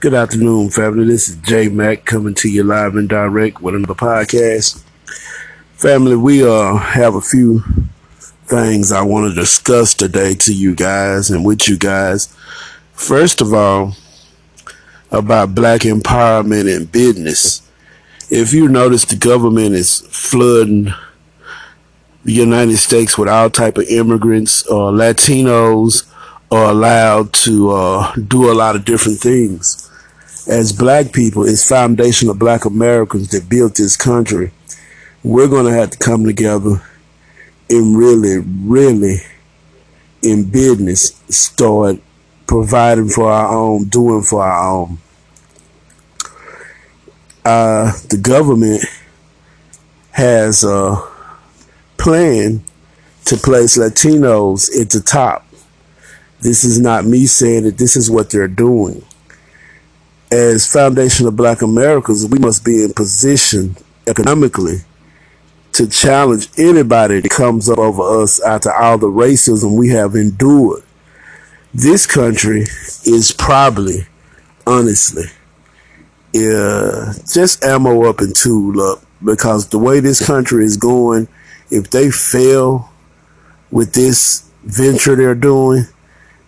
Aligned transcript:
Good 0.00 0.14
afternoon, 0.14 0.70
family. 0.70 1.06
This 1.06 1.28
is 1.28 1.36
J 1.36 1.68
Mac 1.68 2.04
coming 2.04 2.34
to 2.34 2.48
you 2.48 2.64
live 2.64 2.96
and 2.96 3.08
direct 3.08 3.62
with 3.62 3.76
another 3.76 3.94
podcast. 3.94 4.82
Family, 5.74 6.16
we 6.16 6.44
uh 6.44 6.76
have 6.76 7.14
a 7.14 7.20
few 7.20 7.62
things 8.46 8.90
I 8.90 9.02
want 9.02 9.30
to 9.32 9.40
discuss 9.40 9.94
today 9.94 10.34
to 10.34 10.52
you 10.52 10.74
guys 10.74 11.30
and 11.30 11.44
with 11.44 11.68
you 11.68 11.78
guys. 11.78 12.34
First 12.92 13.40
of 13.40 13.54
all, 13.54 13.94
about 15.12 15.54
black 15.54 15.82
empowerment 15.82 16.74
in 16.74 16.86
business. 16.86 17.62
If 18.30 18.52
you 18.52 18.68
notice 18.68 19.04
the 19.04 19.16
government 19.16 19.74
is 19.74 20.00
flooding 20.00 20.92
the 22.24 22.32
United 22.32 22.78
States 22.78 23.16
with 23.16 23.28
all 23.28 23.50
type 23.50 23.78
of 23.78 23.86
immigrants 23.88 24.66
or 24.66 24.90
Latinos 24.90 26.11
are 26.52 26.70
allowed 26.70 27.32
to 27.32 27.70
uh, 27.70 28.14
do 28.14 28.50
a 28.50 28.54
lot 28.54 28.76
of 28.76 28.84
different 28.84 29.18
things 29.18 29.82
as 30.48 30.72
black 30.72 31.12
people, 31.12 31.44
it's 31.44 31.68
foundation 31.68 32.28
of 32.28 32.38
black 32.38 32.64
Americans 32.64 33.28
that 33.30 33.48
built 33.48 33.76
this 33.76 33.96
country. 33.96 34.50
We're 35.22 35.48
going 35.48 35.66
to 35.66 35.72
have 35.72 35.90
to 35.90 35.98
come 35.98 36.24
together 36.24 36.82
and 37.70 37.96
really, 37.96 38.38
really 38.38 39.18
in 40.22 40.50
business 40.50 41.20
start 41.28 42.00
providing 42.46 43.08
for 43.08 43.30
our 43.30 43.56
own, 43.56 43.84
doing 43.84 44.22
for 44.22 44.42
our 44.42 44.68
own. 44.68 44.98
Uh, 47.44 47.92
the 48.10 48.18
government 48.18 48.84
has 50.10 50.64
a 50.64 50.96
plan 51.98 52.62
to 53.24 53.36
place 53.36 53.78
Latinos 53.78 54.68
at 54.80 54.90
the 54.90 55.00
top. 55.00 55.46
This 56.42 56.64
is 56.64 56.78
not 56.78 57.06
me 57.06 57.26
saying 57.26 57.64
that 57.64 57.78
this 57.78 57.96
is 57.96 58.10
what 58.10 58.30
they're 58.30 58.48
doing 58.48 59.04
as 60.32 60.66
foundation 60.66 61.26
of 61.26 61.36
black 61.36 61.60
Americans, 61.60 62.26
we 62.26 62.38
must 62.38 62.64
be 62.64 62.82
in 62.82 62.94
position 62.94 63.76
economically 64.06 64.78
to 65.72 65.86
challenge 65.86 66.48
anybody 66.56 67.20
that 67.20 67.30
comes 67.30 67.68
up 67.68 67.78
over 67.78 68.22
us 68.22 68.40
after 68.40 68.72
all 68.72 68.96
the 68.96 69.06
racism 69.06 69.76
we 69.76 69.90
have 69.90 70.14
endured. 70.14 70.82
This 71.74 72.06
country 72.06 72.62
is 73.04 73.34
probably, 73.36 74.06
honestly, 74.66 75.24
just 76.32 77.62
ammo 77.62 78.04
up 78.08 78.20
and 78.20 78.34
tool 78.34 78.80
up 78.80 79.04
because 79.22 79.68
the 79.68 79.78
way 79.78 80.00
this 80.00 80.26
country 80.26 80.64
is 80.64 80.78
going, 80.78 81.28
if 81.70 81.90
they 81.90 82.10
fail 82.10 82.90
with 83.70 83.92
this 83.92 84.50
venture 84.64 85.14
they're 85.14 85.34
doing, 85.34 85.84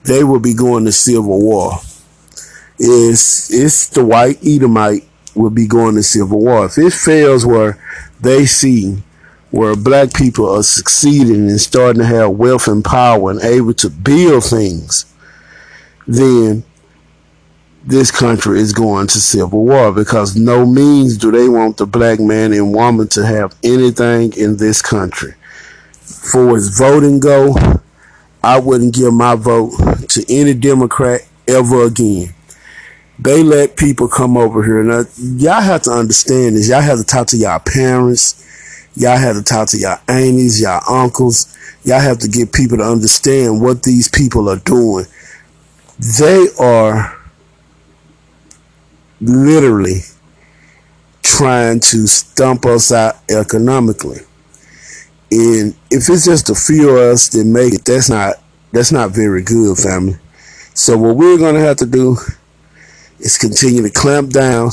they 0.05 0.23
will 0.25 0.41
be 0.41 0.55
going 0.55 0.85
to 0.85 0.93
civil 0.93 1.41
war 1.41 1.73
is 2.79 3.49
it's 3.53 3.89
the 3.89 4.05
white 4.05 4.39
Edomite 4.45 5.05
will 5.35 5.51
be 5.51 5.67
going 5.67 5.95
to 5.97 6.03
civil 6.03 6.41
war. 6.41 6.67
If 6.67 6.79
it 6.79 6.93
fails 6.93 7.47
where 7.47 7.79
they 8.21 8.47
see 8.47 9.03
where 9.51 9.77
black 9.77 10.13
people 10.13 10.49
are 10.51 10.63
succeeding 10.63 11.49
and 11.49 11.61
starting 11.61 12.01
to 12.01 12.07
have 12.07 12.33
wealth 12.33 12.67
and 12.67 12.85
power 12.85 13.31
and 13.31 13.41
able 13.41 13.75
to 13.75 13.91
build 13.91 14.45
things, 14.45 15.07
then 16.07 16.65
this 17.85 18.11
country 18.11 18.61
is 18.61 18.73
going 18.73 19.07
to 19.07 19.19
civil 19.19 19.65
war 19.65 19.93
because 19.93 20.35
no 20.37 20.67
means 20.67 21.19
do 21.19 21.31
they 21.31 21.49
want 21.49 21.77
the 21.77 21.87
black 21.87 22.19
man 22.19 22.53
and 22.53 22.75
woman 22.75 23.07
to 23.09 23.25
have 23.25 23.55
anything 23.63 24.33
in 24.37 24.57
this 24.57 24.83
country. 24.83 25.35
For 26.01 26.57
as 26.57 26.77
voting 26.77 27.21
go, 27.21 27.55
I 28.43 28.59
wouldn't 28.59 28.95
give 28.95 29.13
my 29.13 29.37
vote 29.37 29.73
to 30.15 30.25
any 30.29 30.55
Democrat 30.55 31.21
ever 31.47 31.85
again 31.85 32.35
they 33.19 33.43
let 33.43 33.77
people 33.77 34.09
come 34.09 34.37
over 34.37 34.63
here. 34.65 34.83
Now, 34.83 35.05
y'all 35.19 35.61
have 35.61 35.83
to 35.83 35.91
understand 35.91 36.57
this. 36.57 36.69
Y'all 36.69 36.81
have 36.81 36.99
to 36.99 37.05
talk 37.05 37.29
to 37.29 37.37
y'all 37.37 37.61
parents. 37.61 38.41
Y'all 38.97 39.17
have 39.17 39.37
to 39.37 39.43
talk 39.43 39.69
to 39.69 39.79
y'all 39.79 39.99
aunties, 40.09 40.61
y'all 40.61 40.83
uncles. 40.89 41.57
Y'all 41.85 42.01
have 42.01 42.19
to 42.19 42.29
get 42.29 42.53
people 42.53 42.79
to 42.79 42.85
understand 42.85 43.61
what 43.61 43.83
these 43.83 44.09
people 44.09 44.49
are 44.49 44.59
doing. 44.59 45.05
They 46.19 46.47
are 46.61 47.17
literally 49.21 50.01
trying 51.23 51.81
to 51.81 52.07
stump 52.07 52.67
us 52.67 52.93
out 52.93 53.17
economically. 53.31 54.21
And 55.31 55.75
if 55.91 56.09
it's 56.09 56.25
just 56.25 56.51
a 56.51 56.55
few 56.55 56.91
of 56.91 56.97
us 56.97 57.29
that 57.31 57.45
make 57.45 57.75
it, 57.75 57.85
that's 57.85 58.11
not 58.11 58.37
that's 58.75 58.93
not 58.93 59.13
very 59.13 59.43
good, 59.43 59.79
family. 59.79 60.17
So 60.75 60.99
what 60.99 61.17
we're 61.17 61.39
gonna 61.39 61.61
have 61.61 61.77
to 61.79 61.87
do 61.87 62.17
is 63.21 63.39
continue 63.39 63.83
to 63.83 63.91
clamp 63.91 64.31
down 64.31 64.71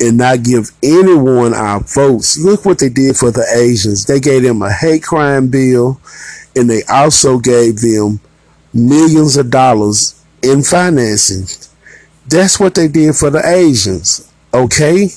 and 0.00 0.18
not 0.18 0.42
give 0.42 0.70
anyone 0.82 1.54
our 1.54 1.80
votes. 1.80 2.38
Look 2.38 2.64
what 2.64 2.80
they 2.80 2.88
did 2.88 3.16
for 3.16 3.30
the 3.30 3.46
Asians. 3.54 4.04
They 4.04 4.20
gave 4.20 4.42
them 4.42 4.60
a 4.60 4.72
hate 4.72 5.04
crime 5.04 5.48
bill 5.48 6.00
and 6.54 6.68
they 6.68 6.82
also 6.84 7.38
gave 7.38 7.80
them 7.80 8.20
millions 8.74 9.36
of 9.36 9.50
dollars 9.50 10.22
in 10.42 10.62
financing. 10.62 11.46
That's 12.28 12.58
what 12.58 12.74
they 12.74 12.88
did 12.88 13.14
for 13.14 13.30
the 13.30 13.46
Asians. 13.46 14.30
Okay? 14.52 15.10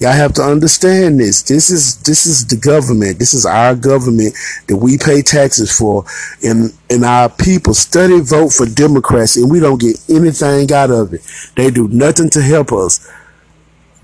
Y'all 0.00 0.12
have 0.12 0.32
to 0.34 0.42
understand 0.42 1.18
this. 1.18 1.42
This 1.42 1.70
is 1.70 1.96
this 2.02 2.24
is 2.24 2.46
the 2.46 2.56
government. 2.56 3.18
This 3.18 3.34
is 3.34 3.44
our 3.44 3.74
government 3.74 4.34
that 4.68 4.76
we 4.76 4.96
pay 4.96 5.22
taxes 5.22 5.76
for, 5.76 6.04
and 6.44 6.72
and 6.88 7.04
our 7.04 7.28
people 7.28 7.74
study 7.74 8.20
vote 8.20 8.50
for 8.50 8.66
Democrats, 8.66 9.36
and 9.36 9.50
we 9.50 9.58
don't 9.58 9.80
get 9.80 9.98
anything 10.08 10.72
out 10.72 10.92
of 10.92 11.14
it. 11.14 11.22
They 11.56 11.70
do 11.70 11.88
nothing 11.88 12.30
to 12.30 12.42
help 12.42 12.72
us. 12.72 13.10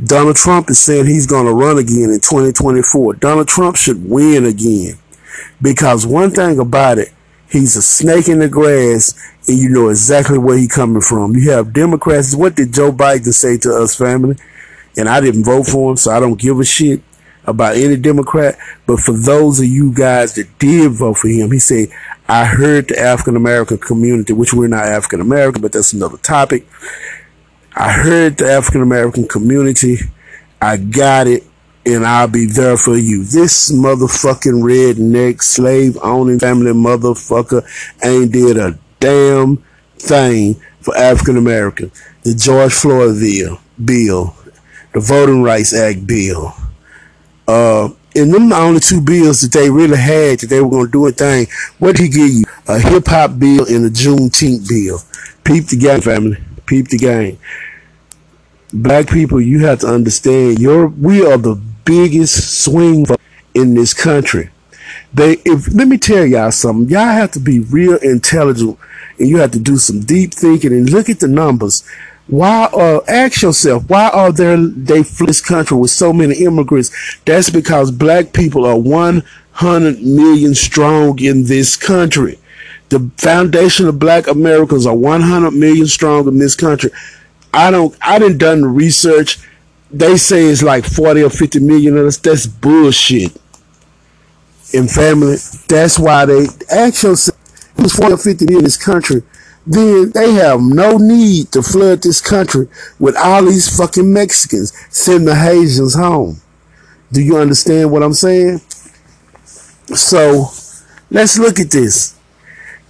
Donald 0.02 0.34
Trump 0.34 0.68
is 0.68 0.80
saying 0.80 1.06
he's 1.06 1.28
going 1.28 1.46
to 1.46 1.52
run 1.52 1.78
again 1.78 2.10
in 2.10 2.18
2024. 2.18 3.14
Donald 3.14 3.46
Trump 3.46 3.76
should 3.76 4.10
win 4.10 4.44
again, 4.44 4.98
because 5.62 6.04
one 6.04 6.32
thing 6.32 6.58
about 6.58 6.98
it, 6.98 7.12
he's 7.48 7.76
a 7.76 7.82
snake 7.82 8.26
in 8.26 8.40
the 8.40 8.48
grass, 8.48 9.14
and 9.46 9.56
you 9.56 9.68
know 9.68 9.90
exactly 9.90 10.38
where 10.38 10.58
he's 10.58 10.74
coming 10.74 11.02
from. 11.02 11.36
You 11.36 11.52
have 11.52 11.72
Democrats. 11.72 12.34
What 12.34 12.56
did 12.56 12.74
Joe 12.74 12.90
Biden 12.90 13.32
say 13.32 13.58
to 13.58 13.76
us, 13.76 13.94
family? 13.94 14.36
And 14.96 15.08
I 15.08 15.20
didn't 15.20 15.44
vote 15.44 15.64
for 15.64 15.90
him, 15.90 15.96
so 15.96 16.12
I 16.12 16.20
don't 16.20 16.38
give 16.38 16.60
a 16.60 16.64
shit 16.64 17.02
about 17.44 17.76
any 17.76 17.96
Democrat. 17.96 18.56
But 18.86 19.00
for 19.00 19.12
those 19.12 19.60
of 19.60 19.66
you 19.66 19.92
guys 19.92 20.34
that 20.34 20.58
did 20.58 20.92
vote 20.92 21.18
for 21.18 21.28
him, 21.28 21.50
he 21.52 21.58
said, 21.58 21.88
I 22.28 22.46
heard 22.46 22.88
the 22.88 22.98
African 22.98 23.36
American 23.36 23.78
community, 23.78 24.32
which 24.32 24.54
we're 24.54 24.68
not 24.68 24.86
African 24.86 25.20
American, 25.20 25.62
but 25.62 25.72
that's 25.72 25.92
another 25.92 26.16
topic. 26.18 26.66
I 27.76 27.92
heard 27.92 28.38
the 28.38 28.50
African 28.50 28.82
American 28.82 29.28
community. 29.28 29.98
I 30.60 30.76
got 30.78 31.26
it, 31.26 31.42
and 31.84 32.06
I'll 32.06 32.28
be 32.28 32.46
there 32.46 32.76
for 32.76 32.96
you. 32.96 33.24
This 33.24 33.70
motherfucking 33.72 34.62
redneck 34.62 35.42
slave 35.42 35.98
owning 36.02 36.38
family 36.38 36.72
motherfucker 36.72 37.62
ain't 38.02 38.32
did 38.32 38.56
a 38.56 38.78
damn 39.00 39.62
thing 39.98 40.54
for 40.80 40.96
African 40.96 41.36
American. 41.36 41.90
The 42.22 42.34
George 42.34 42.72
Floyd 42.72 43.18
bill 43.84 44.34
the 44.94 45.00
Voting 45.00 45.42
Rights 45.42 45.74
Act 45.74 46.06
bill. 46.06 46.54
Uh, 47.46 47.90
and 48.16 48.32
them 48.32 48.48
the 48.48 48.56
only 48.56 48.80
two 48.80 49.00
bills 49.00 49.40
that 49.40 49.52
they 49.52 49.68
really 49.68 49.98
had 49.98 50.38
that 50.38 50.46
they 50.46 50.60
were 50.60 50.70
going 50.70 50.86
to 50.86 50.92
do 50.92 51.06
a 51.06 51.10
thing. 51.10 51.46
What 51.78 51.96
did 51.96 52.04
he 52.04 52.08
give 52.08 52.30
you? 52.30 52.44
A 52.68 52.78
hip 52.78 53.06
hop 53.06 53.38
bill 53.38 53.66
and 53.66 53.84
a 53.84 53.90
Juneteenth 53.90 54.68
bill. 54.68 55.00
Peep 55.42 55.66
the 55.66 55.76
game, 55.76 56.00
family. 56.00 56.38
Peep 56.64 56.88
the 56.88 56.96
game. 56.96 57.38
Black 58.72 59.08
people, 59.08 59.40
you 59.40 59.66
have 59.66 59.80
to 59.80 59.88
understand. 59.88 60.58
You're, 60.58 60.86
we 60.86 61.26
are 61.26 61.36
the 61.36 61.60
biggest 61.84 62.62
swing 62.62 63.06
in 63.54 63.74
this 63.74 63.92
country. 63.92 64.50
They, 65.12 65.34
if 65.44 65.72
let 65.72 65.86
me 65.88 65.98
tell 65.98 66.24
y'all 66.24 66.50
something. 66.50 66.88
Y'all 66.88 67.06
have 67.06 67.32
to 67.32 67.40
be 67.40 67.60
real 67.60 67.96
intelligent, 67.96 68.78
and 69.18 69.28
you 69.28 69.38
have 69.38 69.52
to 69.52 69.60
do 69.60 69.76
some 69.76 70.00
deep 70.00 70.34
thinking 70.34 70.72
and 70.72 70.90
look 70.90 71.08
at 71.08 71.20
the 71.20 71.28
numbers. 71.28 71.84
Why 72.26 72.64
uh 72.72 73.00
ask 73.06 73.42
yourself, 73.42 73.88
why 73.88 74.08
are 74.08 74.32
there 74.32 74.56
they 74.56 75.02
this 75.02 75.40
country 75.40 75.76
with 75.76 75.90
so 75.90 76.12
many 76.12 76.36
immigrants? 76.42 76.90
That's 77.26 77.50
because 77.50 77.90
black 77.90 78.32
people 78.32 78.64
are 78.64 78.78
one 78.78 79.22
hundred 79.52 80.00
million 80.00 80.54
strong 80.54 81.18
in 81.20 81.44
this 81.44 81.76
country. 81.76 82.38
The 82.88 83.10
foundation 83.18 83.88
of 83.88 83.98
black 83.98 84.26
Americans 84.26 84.86
are 84.86 84.96
one 84.96 85.20
hundred 85.20 85.52
million 85.52 85.86
strong 85.86 86.26
in 86.26 86.38
this 86.38 86.54
country. 86.56 86.90
I 87.52 87.70
don't 87.70 87.94
I 88.00 88.18
didn't 88.18 88.38
done 88.38 88.62
the 88.62 88.68
research. 88.68 89.38
They 89.90 90.16
say 90.16 90.46
it's 90.46 90.62
like 90.62 90.84
forty 90.84 91.22
or 91.22 91.30
fifty 91.30 91.60
million 91.60 91.96
of 91.98 92.06
us. 92.06 92.16
That's 92.16 92.46
bullshit. 92.46 93.36
In 94.72 94.88
family, 94.88 95.36
that's 95.68 95.98
why 95.98 96.24
they 96.24 96.46
ask 96.72 97.02
yourself, 97.02 97.38
who's 97.76 97.94
forty 97.94 98.14
or 98.14 98.16
fifty 98.16 98.46
million 98.46 98.60
in 98.60 98.64
this 98.64 98.82
country? 98.82 99.22
Then 99.66 100.10
they 100.10 100.32
have 100.34 100.60
no 100.60 100.98
need 100.98 101.50
to 101.52 101.62
flood 101.62 102.02
this 102.02 102.20
country 102.20 102.68
with 102.98 103.16
all 103.16 103.44
these 103.44 103.74
fucking 103.74 104.12
Mexicans 104.12 104.72
Send 104.90 105.26
the 105.26 105.34
Haitians 105.34 105.94
home. 105.94 106.40
Do 107.10 107.22
you 107.22 107.38
understand 107.38 107.90
what 107.90 108.02
I'm 108.02 108.12
saying? 108.12 108.60
So 109.86 110.48
let's 111.10 111.38
look 111.38 111.60
at 111.60 111.70
this. 111.70 112.18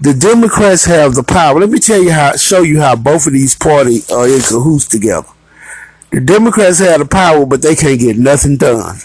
The 0.01 0.13
Democrats 0.13 0.85
have 0.87 1.15
the 1.15 1.23
power. 1.23 1.61
Let 1.61 1.71
me 1.71 1.79
tell 1.79 2.03
you 2.03 2.11
how, 2.11 2.35
show 2.37 2.63
you 2.63 2.81
how 2.81 2.97
both 2.97 3.27
of 3.27 3.33
these 3.33 3.55
parties 3.55 4.11
are 4.11 4.25
uh, 4.25 4.27
in 4.27 4.41
cahoots 4.41 4.87
together. 4.87 5.29
The 6.11 6.21
Democrats 6.21 6.81
have 6.81 6.99
the 6.99 7.07
power, 7.07 7.47
but 7.47 7.63
they 7.63 7.77
can't 7.77 8.01
get 8.01 8.19
nothing 8.19 8.57
done. 8.57 8.99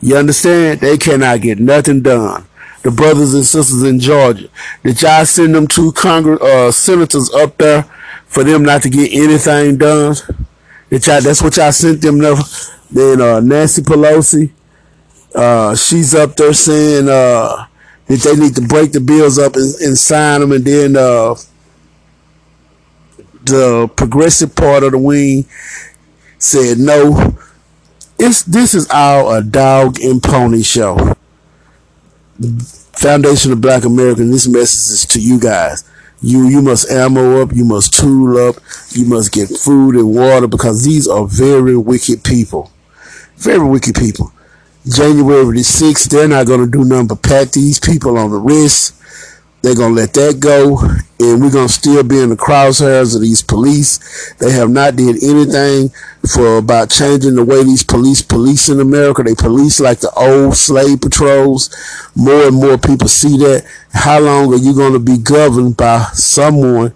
You 0.00 0.16
understand? 0.16 0.80
They 0.80 0.98
cannot 0.98 1.40
get 1.40 1.58
nothing 1.58 2.02
done. 2.02 2.46
The 2.86 2.92
brothers 2.92 3.34
and 3.34 3.44
sisters 3.44 3.82
in 3.82 3.98
Georgia. 3.98 4.48
Did 4.84 5.02
y'all 5.02 5.24
send 5.24 5.56
them 5.56 5.66
two 5.66 5.90
Congress 5.90 6.40
uh, 6.40 6.70
senators 6.70 7.28
up 7.34 7.58
there 7.58 7.82
for 8.28 8.44
them 8.44 8.62
not 8.62 8.82
to 8.82 8.88
get 8.88 9.12
anything 9.12 9.76
done? 9.76 10.14
Did 10.88 11.04
y'all, 11.04 11.20
that's 11.20 11.42
what 11.42 11.56
y'all 11.56 11.72
sent 11.72 12.00
them 12.00 12.18
there. 12.18 12.36
Then 12.88 13.20
uh, 13.20 13.40
Nancy 13.40 13.82
Pelosi, 13.82 14.52
uh, 15.34 15.74
she's 15.74 16.14
up 16.14 16.36
there 16.36 16.54
saying 16.54 17.08
uh, 17.08 17.66
that 18.06 18.20
they 18.20 18.36
need 18.36 18.54
to 18.54 18.62
break 18.62 18.92
the 18.92 19.00
bills 19.00 19.36
up 19.36 19.56
and, 19.56 19.74
and 19.80 19.98
sign 19.98 20.42
them, 20.42 20.52
and 20.52 20.64
then 20.64 20.94
uh, 20.94 21.34
the 23.42 23.90
progressive 23.96 24.54
part 24.54 24.84
of 24.84 24.92
the 24.92 24.98
wing 24.98 25.44
said 26.38 26.78
no. 26.78 27.36
It's 28.16 28.44
this 28.44 28.74
is 28.74 28.88
all 28.90 29.34
a 29.34 29.42
dog 29.42 29.98
and 29.98 30.22
pony 30.22 30.62
show. 30.62 31.16
Foundation 32.92 33.52
of 33.52 33.60
Black 33.60 33.84
American. 33.84 34.30
This 34.30 34.46
message 34.46 34.94
is 34.94 35.06
to 35.06 35.20
you 35.20 35.38
guys. 35.40 35.84
You 36.22 36.48
you 36.48 36.62
must 36.62 36.90
ammo 36.90 37.42
up. 37.42 37.54
You 37.54 37.64
must 37.64 37.94
tool 37.94 38.36
up. 38.48 38.56
You 38.90 39.06
must 39.06 39.32
get 39.32 39.48
food 39.48 39.94
and 39.94 40.14
water 40.14 40.46
because 40.46 40.84
these 40.84 41.06
are 41.06 41.26
very 41.26 41.76
wicked 41.76 42.24
people. 42.24 42.70
Very 43.36 43.66
wicked 43.68 43.94
people. 43.94 44.32
January 44.88 45.56
the 45.56 45.62
6th, 45.62 46.08
they're 46.10 46.28
not 46.28 46.46
going 46.46 46.60
to 46.60 46.70
do 46.70 46.84
nothing 46.84 47.08
but 47.08 47.22
pat 47.22 47.52
these 47.52 47.80
people 47.80 48.16
on 48.16 48.30
the 48.30 48.36
wrist. 48.36 48.94
They're 49.62 49.74
going 49.74 49.94
to 49.94 50.00
let 50.00 50.12
that 50.14 50.38
go. 50.38 50.78
And 51.18 51.40
we're 51.40 51.50
going 51.50 51.66
to 51.66 51.72
still 51.72 52.04
be 52.04 52.20
in 52.20 52.28
the 52.28 52.36
crosshairs 52.36 53.14
of 53.14 53.22
these 53.22 53.42
police. 53.42 54.34
They 54.34 54.52
have 54.52 54.70
not 54.70 54.96
did 54.96 55.22
anything 55.24 55.90
for 56.32 56.58
about 56.58 56.90
changing 56.90 57.36
the 57.36 57.44
way 57.44 57.64
these 57.64 57.82
police 57.82 58.22
police 58.22 58.68
in 58.68 58.80
America. 58.80 59.22
They 59.22 59.34
police 59.34 59.80
like 59.80 60.00
the 60.00 60.10
old 60.10 60.56
slave 60.56 61.00
patrols. 61.00 61.74
More 62.14 62.46
and 62.48 62.56
more 62.56 62.78
people 62.78 63.08
see 63.08 63.38
that. 63.38 63.66
How 63.92 64.20
long 64.20 64.52
are 64.52 64.58
you 64.58 64.74
going 64.74 64.92
to 64.92 64.98
be 64.98 65.18
governed 65.18 65.76
by 65.76 66.02
someone 66.12 66.94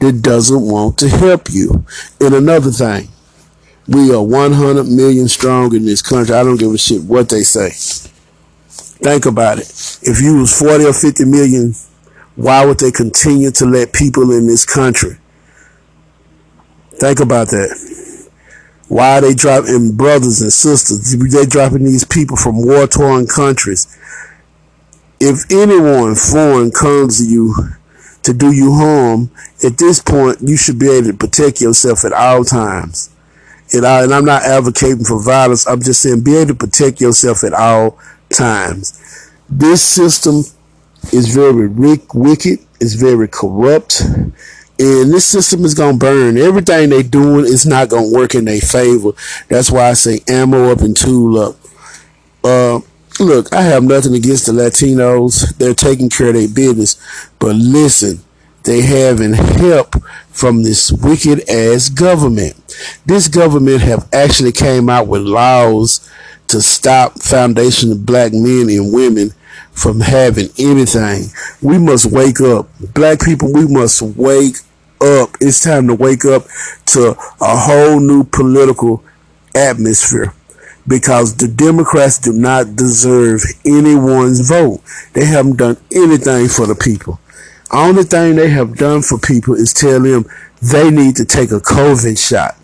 that 0.00 0.20
doesn't 0.20 0.62
want 0.62 0.98
to 0.98 1.08
help 1.08 1.48
you? 1.50 1.86
And 2.20 2.34
another 2.34 2.72
thing, 2.72 3.08
we 3.86 4.12
are 4.12 4.22
100 4.22 4.84
million 4.84 5.28
strong 5.28 5.74
in 5.74 5.86
this 5.86 6.02
country. 6.02 6.34
I 6.34 6.42
don't 6.42 6.58
give 6.58 6.72
a 6.72 6.78
shit 6.78 7.02
what 7.04 7.28
they 7.28 7.42
say. 7.42 7.70
Think 8.68 9.26
about 9.26 9.58
it. 9.58 9.70
If 10.02 10.20
you 10.20 10.40
was 10.40 10.58
40 10.58 10.84
or 10.84 10.92
50 10.92 11.24
million, 11.24 11.74
why 12.40 12.64
would 12.64 12.78
they 12.78 12.90
continue 12.90 13.50
to 13.50 13.66
let 13.66 13.92
people 13.92 14.32
in 14.32 14.46
this 14.46 14.64
country? 14.64 15.18
Think 16.92 17.20
about 17.20 17.48
that. 17.48 18.30
Why 18.88 19.18
are 19.18 19.20
they 19.20 19.34
dropping 19.34 19.94
brothers 19.94 20.40
and 20.40 20.50
sisters? 20.50 21.12
They 21.12 21.44
dropping 21.44 21.84
these 21.84 22.04
people 22.04 22.38
from 22.38 22.64
war 22.64 22.86
torn 22.86 23.26
countries. 23.26 23.94
If 25.20 25.50
anyone 25.50 26.14
foreign 26.14 26.70
comes 26.70 27.18
to 27.18 27.30
you 27.30 27.54
to 28.22 28.32
do 28.32 28.52
you 28.52 28.72
harm, 28.72 29.30
at 29.62 29.76
this 29.76 30.00
point 30.00 30.38
you 30.40 30.56
should 30.56 30.78
be 30.78 30.90
able 30.90 31.08
to 31.08 31.16
protect 31.16 31.60
yourself 31.60 32.06
at 32.06 32.14
all 32.14 32.44
times. 32.44 33.10
And, 33.74 33.84
I, 33.84 34.04
and 34.04 34.14
I'm 34.14 34.24
not 34.24 34.44
advocating 34.44 35.04
for 35.04 35.22
violence. 35.22 35.66
I'm 35.66 35.82
just 35.82 36.00
saying 36.00 36.24
be 36.24 36.36
able 36.36 36.54
to 36.54 36.66
protect 36.66 37.02
yourself 37.02 37.44
at 37.44 37.52
all 37.52 37.98
times. 38.30 39.30
This 39.50 39.82
system 39.82 40.44
is 41.12 41.34
very 41.34 41.68
wicked. 41.68 42.58
It's 42.80 42.94
very 42.94 43.28
corrupt. 43.28 44.00
And 44.80 45.12
this 45.12 45.26
system 45.26 45.64
is 45.64 45.74
going 45.74 45.98
to 45.98 46.06
burn. 46.06 46.38
Everything 46.38 46.88
they 46.88 47.02
doing 47.02 47.44
is 47.44 47.66
not 47.66 47.90
going 47.90 48.10
to 48.10 48.16
work 48.16 48.34
in 48.34 48.46
their 48.46 48.60
favor. 48.60 49.10
That's 49.48 49.70
why 49.70 49.90
I 49.90 49.92
say 49.92 50.20
ammo 50.26 50.72
up 50.72 50.80
and 50.80 50.96
tool 50.96 51.38
up. 51.38 51.56
Uh, 52.42 52.80
look, 53.18 53.52
I 53.52 53.60
have 53.62 53.82
nothing 53.84 54.14
against 54.14 54.46
the 54.46 54.52
Latinos. 54.52 55.54
They're 55.58 55.74
taking 55.74 56.08
care 56.08 56.28
of 56.28 56.34
their 56.34 56.48
business. 56.48 56.96
But 57.38 57.56
listen, 57.56 58.20
they 58.64 58.80
having 58.80 59.34
help 59.34 60.02
from 60.30 60.62
this 60.62 60.90
wicked 60.90 61.48
ass 61.48 61.90
government. 61.90 62.56
This 63.04 63.28
government 63.28 63.82
have 63.82 64.08
actually 64.14 64.52
came 64.52 64.88
out 64.88 65.08
with 65.08 65.22
laws 65.22 66.08
to 66.48 66.62
stop 66.62 67.20
foundation 67.20 67.92
of 67.92 68.06
black 68.06 68.32
men 68.32 68.68
and 68.70 68.92
women 68.92 69.34
from 69.72 70.00
having 70.00 70.48
anything. 70.58 71.24
We 71.62 71.78
must 71.78 72.06
wake 72.06 72.40
up. 72.40 72.68
Black 72.94 73.20
people, 73.20 73.52
we 73.52 73.66
must 73.66 74.02
wake 74.02 74.56
up. 75.00 75.30
It's 75.40 75.62
time 75.62 75.88
to 75.88 75.94
wake 75.94 76.24
up 76.24 76.44
to 76.86 77.10
a 77.40 77.56
whole 77.56 78.00
new 78.00 78.24
political 78.24 79.02
atmosphere 79.54 80.34
because 80.86 81.36
the 81.36 81.48
Democrats 81.48 82.18
do 82.18 82.32
not 82.32 82.76
deserve 82.76 83.42
anyone's 83.64 84.48
vote. 84.48 84.80
They 85.12 85.24
haven't 85.24 85.56
done 85.56 85.76
anything 85.94 86.48
for 86.48 86.66
the 86.66 86.74
people. 86.74 87.20
Only 87.72 88.02
thing 88.02 88.34
they 88.34 88.50
have 88.50 88.76
done 88.76 89.02
for 89.02 89.18
people 89.18 89.54
is 89.54 89.72
tell 89.72 90.00
them 90.00 90.26
they 90.60 90.90
need 90.90 91.16
to 91.16 91.24
take 91.24 91.52
a 91.52 91.60
COVID 91.60 92.18
shot. 92.18 92.56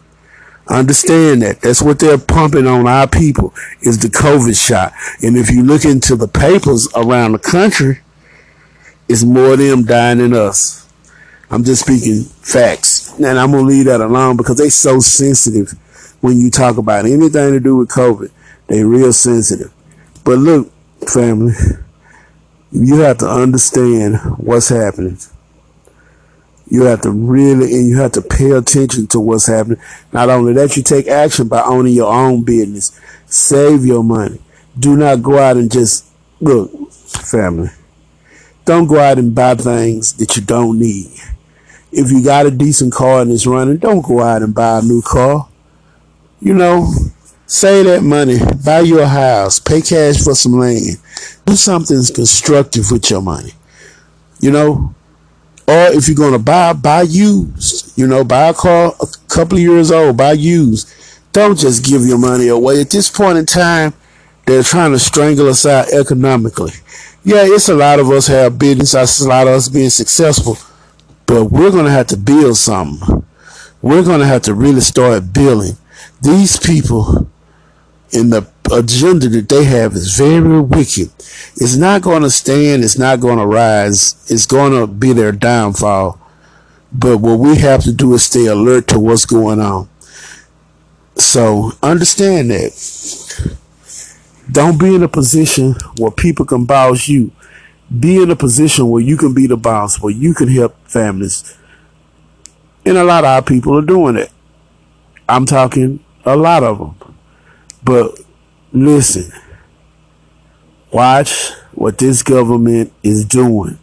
Understand 0.69 1.43
that. 1.43 1.61
That's 1.61 1.81
what 1.81 2.01
they're 2.01 2.19
pumping 2.19 2.67
on 2.67 2.89
our 2.89 3.07
people 3.07 3.55
is 3.83 3.99
the 3.99 4.09
COVID 4.09 4.61
shot. 4.61 4.93
And 5.23 5.37
if 5.37 5.51
you 5.51 5.63
look 5.63 5.85
into 5.85 6.17
the 6.17 6.27
papers 6.27 6.89
around 6.97 7.33
the 7.33 7.39
country, 7.39 8.01
it's 9.09 9.23
more 9.23 9.53
of 9.53 9.59
them 9.59 9.85
dying 9.85 10.19
than 10.19 10.35
us. 10.35 10.89
I'm 11.51 11.63
just 11.63 11.85
speaking 11.85 12.25
facts. 12.25 13.15
And 13.19 13.39
I'm 13.39 13.53
going 13.53 13.65
to 13.65 13.69
leave 13.69 13.85
that 13.85 14.01
alone 14.01 14.37
because 14.37 14.57
they 14.57 14.69
so 14.69 14.99
sensitive 14.99 15.71
when 16.21 16.37
you 16.39 16.51
talk 16.51 16.77
about 16.77 17.07
anything 17.07 17.53
to 17.53 17.61
do 17.61 17.77
with 17.77 17.89
COVID. 17.89 18.31
They 18.67 18.83
real 18.83 19.13
sensitive. 19.13 19.73
But 20.25 20.39
look, 20.39 20.73
family, 21.09 21.55
you 22.73 22.97
have 22.97 23.19
to 23.19 23.29
understand 23.29 24.17
what's 24.39 24.71
happening. 24.71 25.19
You 26.69 26.83
have 26.85 27.03
to 27.03 27.11
really, 27.11 27.73
and 27.75 27.89
you 27.89 27.99
have 27.99 28.13
to 28.13 28.23
pay 28.23 28.51
attention 28.51 29.07
to 29.09 29.21
what's 29.21 29.47
happening. 29.47 29.81
Not 30.13 30.29
only 30.29 30.53
that, 30.55 30.77
you 30.77 30.83
take 30.83 31.07
action 31.07 31.47
by 31.49 31.63
owning 31.63 31.95
your 31.95 32.13
own 32.13 32.43
business. 32.43 32.99
Save 33.27 33.85
your 33.85 34.03
money. 34.03 34.41
Do 34.79 34.97
not 34.97 35.23
go 35.23 35.39
out 35.39 35.57
and 35.57 35.71
just, 35.71 36.07
look, 36.41 36.91
family, 36.93 37.71
don't 38.65 38.89
go 38.89 38.99
out 38.99 39.19
and 39.19 39.35
buy 39.35 39.55
things 39.55 40.15
that 40.15 40.37
you 40.37 40.43
don't 40.43 40.79
need. 40.79 41.13
If 41.93 42.11
you 42.11 42.23
got 42.23 42.47
a 42.47 42.51
decent 42.51 42.93
car 42.93 43.23
and 43.23 43.31
it's 43.31 43.47
running, 43.47 43.77
don't 43.77 44.05
go 44.05 44.21
out 44.21 44.43
and 44.43 44.55
buy 44.55 44.81
a 44.81 44.83
new 44.83 45.03
car. 45.03 45.49
You 46.41 46.53
know, 46.53 46.93
save 47.47 47.87
that 47.87 48.03
money, 48.03 48.39
buy 48.65 48.81
your 48.81 49.07
house, 49.07 49.61
pay 49.61 49.81
cash 49.81 50.23
for 50.23 50.35
some 50.35 50.55
land, 50.55 50.97
do 51.47 51.55
something 51.55 52.03
constructive 52.13 52.91
with 52.91 53.09
your 53.09 53.23
money. 53.23 53.53
You 54.41 54.51
know, 54.51 54.95
or 55.69 55.93
if 55.93 56.09
you're 56.09 56.17
going 56.17 56.33
to 56.33 56.39
buy, 56.39 56.73
buy 56.73 57.03
used. 57.03 57.99
You 57.99 58.07
know, 58.07 58.25
buy 58.25 58.49
a 58.49 58.55
car 58.55 58.95
a 59.01 59.07
couple 59.29 59.57
of 59.59 59.63
years 59.63 59.91
old, 59.91 60.17
buy 60.17 60.33
used. 60.33 60.93
Don't 61.33 61.59
just 61.59 61.85
give 61.85 62.03
your 62.07 62.19
money 62.19 62.49
away. 62.49 62.81
At 62.81 62.91
this 62.91 63.11
point 63.11 63.39
in 63.39 63.47
time, 63.47 63.93
they're 64.47 64.63
trying 64.63 64.93
to 64.93 64.99
strangle 64.99 65.49
us 65.49 65.67
out 65.67 65.93
economically. 65.93 66.73
Yeah, 67.25 67.43
it's 67.45 67.69
a 67.69 67.75
lot 67.75 67.99
of 67.99 68.11
us 68.11 68.29
have 68.29 68.59
business. 68.59 68.95
It's 68.95 69.21
a 69.21 69.29
lot 69.29 69.49
of 69.49 69.55
us 69.55 69.69
being 69.69 69.91
successful. 69.91 70.57
But 71.27 71.47
we're 71.47 71.73
going 71.73 71.87
to 71.87 71.91
have 71.91 72.07
to 72.09 72.17
build 72.17 72.57
something. 72.57 73.25
We're 73.83 74.05
going 74.05 74.21
to 74.21 74.27
have 74.27 74.43
to 74.43 74.55
really 74.55 74.81
start 74.81 75.33
building. 75.33 75.77
These 76.23 76.59
people 76.59 77.29
in 78.13 78.31
the 78.31 78.49
agenda 78.73 79.29
that 79.29 79.49
they 79.49 79.65
have 79.65 79.93
is 79.95 80.17
very 80.17 80.61
wicked. 80.61 81.11
It's 81.57 81.77
not 81.77 82.03
going 82.03 82.23
to 82.23 82.31
stand. 82.31 82.85
It's 82.85 82.99
not 82.99 83.21
going 83.21 83.39
to 83.39 83.47
rise. 83.47 84.31
It's 84.31 84.47
going 84.47 84.73
to 84.73 84.87
be 84.87 85.13
their 85.13 85.33
downfall. 85.33 86.21
But 86.93 87.19
what 87.19 87.39
we 87.39 87.57
have 87.57 87.83
to 87.85 87.93
do 87.93 88.15
is 88.15 88.25
stay 88.25 88.47
alert 88.47 88.89
to 88.89 88.99
what's 88.99 89.27
going 89.27 89.61
on. 89.61 89.89
So 91.17 91.73
understand 91.83 92.51
that. 92.51 93.57
Don't 94.51 94.79
be 94.79 94.95
in 94.95 95.03
a 95.03 95.09
position 95.09 95.75
where 95.99 96.11
people 96.11 96.47
can 96.47 96.65
boss 96.65 97.09
you. 97.09 97.33
Be 98.01 98.23
in 98.23 98.31
a 98.31 98.37
position 98.37 98.89
where 98.89 99.03
you 99.03 99.17
can 99.17 99.35
be 99.35 99.47
the 99.47 99.57
boss, 99.57 100.01
where 100.01 100.13
you 100.13 100.35
can 100.35 100.49
help 100.49 100.77
families. 100.87 101.57
And 102.85 102.97
a 102.97 103.05
lot 103.05 103.25
of 103.25 103.31
our 103.31 103.43
people 103.43 103.77
are 103.77 103.83
doing 103.83 104.17
it. 104.17 104.31
I'm 105.29 105.47
talking 105.47 106.05
a 106.25 106.37
lot 106.37 106.63
of 106.63 106.79
them. 106.79 107.15
But 107.83 108.21
listen, 108.73 109.33
watch 110.93 111.51
what 111.73 111.99
this 111.99 112.23
government 112.23 112.93
is 113.03 113.25
doing. 113.25 113.79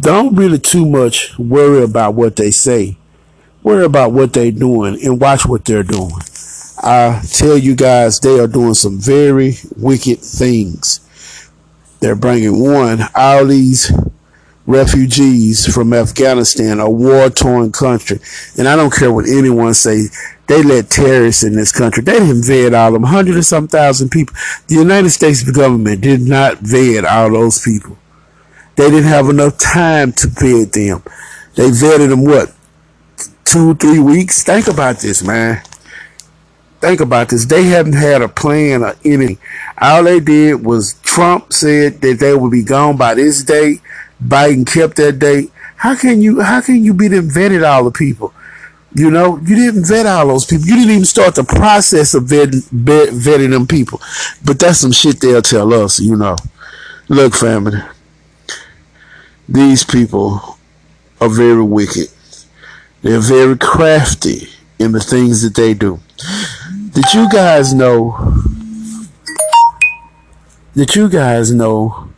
Don't 0.00 0.34
really 0.34 0.58
too 0.58 0.84
much 0.84 1.38
worry 1.38 1.82
about 1.82 2.14
what 2.14 2.36
they 2.36 2.50
say. 2.50 2.96
Worry 3.62 3.84
about 3.84 4.12
what 4.12 4.32
they're 4.32 4.50
doing 4.50 4.98
and 5.02 5.20
watch 5.20 5.46
what 5.46 5.64
they're 5.64 5.82
doing. 5.82 6.12
I 6.82 7.22
tell 7.32 7.56
you 7.56 7.74
guys, 7.74 8.20
they 8.20 8.38
are 8.38 8.46
doing 8.46 8.74
some 8.74 9.00
very 9.00 9.54
wicked 9.76 10.18
things. 10.18 11.00
They're 12.00 12.16
bringing 12.16 12.62
one, 12.62 13.00
all 13.14 13.46
these 13.46 13.90
refugees 14.66 15.72
from 15.72 15.92
Afghanistan, 15.92 16.80
a 16.80 16.88
war-torn 16.88 17.72
country. 17.72 18.18
And 18.58 18.68
I 18.68 18.76
don't 18.76 18.92
care 18.92 19.12
what 19.12 19.28
anyone 19.28 19.74
say. 19.74 20.06
They 20.46 20.62
let 20.62 20.90
terrorists 20.90 21.42
in 21.42 21.54
this 21.54 21.72
country. 21.72 22.02
They 22.02 22.18
didn't 22.18 22.44
vet 22.44 22.74
all 22.74 22.92
them, 22.92 23.04
hundred 23.04 23.36
or 23.36 23.42
some 23.42 23.68
thousand 23.68 24.10
people. 24.10 24.34
The 24.68 24.74
United 24.74 25.10
States 25.10 25.42
government 25.42 26.02
did 26.02 26.20
not 26.20 26.58
vet 26.58 27.04
all 27.04 27.30
those 27.30 27.62
people. 27.62 27.96
They 28.76 28.90
didn't 28.90 29.08
have 29.08 29.28
enough 29.28 29.56
time 29.58 30.12
to 30.12 30.26
vet 30.26 30.72
them. 30.72 31.02
They 31.54 31.70
vetted 31.70 32.08
them 32.10 32.24
what? 32.24 32.52
Two, 33.44 33.74
three 33.76 34.00
weeks? 34.00 34.42
Think 34.42 34.66
about 34.66 34.98
this, 34.98 35.22
man. 35.22 35.62
Think 36.80 37.00
about 37.00 37.30
this. 37.30 37.46
They 37.46 37.64
haven't 37.64 37.94
had 37.94 38.20
a 38.20 38.28
plan 38.28 38.82
or 38.82 38.94
anything. 39.04 39.38
All 39.80 40.02
they 40.02 40.20
did 40.20 40.64
was 40.64 40.94
Trump 41.02 41.52
said 41.52 42.00
that 42.02 42.18
they 42.18 42.34
would 42.34 42.50
be 42.50 42.62
gone 42.62 42.96
by 42.98 43.14
this 43.14 43.42
date. 43.42 43.80
Biden 44.26 44.66
kept 44.66 44.96
that 44.96 45.18
date. 45.18 45.50
How 45.76 45.94
can 45.94 46.22
you 46.22 46.40
how 46.40 46.60
can 46.60 46.84
you 46.84 46.94
be 46.94 47.08
them 47.08 47.28
vetted 47.28 47.66
all 47.66 47.84
the 47.84 47.90
people? 47.90 48.32
You 48.96 49.10
know, 49.10 49.38
you 49.38 49.56
didn't 49.56 49.86
vet 49.86 50.06
all 50.06 50.28
those 50.28 50.44
people. 50.44 50.66
You 50.66 50.76
didn't 50.76 50.90
even 50.92 51.04
start 51.04 51.34
the 51.34 51.42
process 51.42 52.14
of 52.14 52.24
vetting, 52.24 52.62
vetting 52.70 53.50
them 53.50 53.66
people. 53.66 54.00
But 54.44 54.60
that's 54.60 54.78
some 54.78 54.92
shit 54.92 55.20
they'll 55.20 55.42
tell 55.42 55.74
us, 55.74 55.98
you 55.98 56.14
know. 56.14 56.36
Look, 57.08 57.34
family, 57.34 57.80
these 59.48 59.82
people 59.82 60.58
are 61.20 61.28
very 61.28 61.62
wicked. 61.62 62.08
They're 63.02 63.18
very 63.18 63.58
crafty 63.58 64.48
in 64.78 64.92
the 64.92 65.00
things 65.00 65.42
that 65.42 65.56
they 65.56 65.74
do. 65.74 65.98
Did 66.92 67.12
you 67.12 67.28
guys 67.28 67.74
know? 67.74 68.42
Did 70.76 70.94
you 70.94 71.08
guys 71.08 71.52
know 71.52 72.13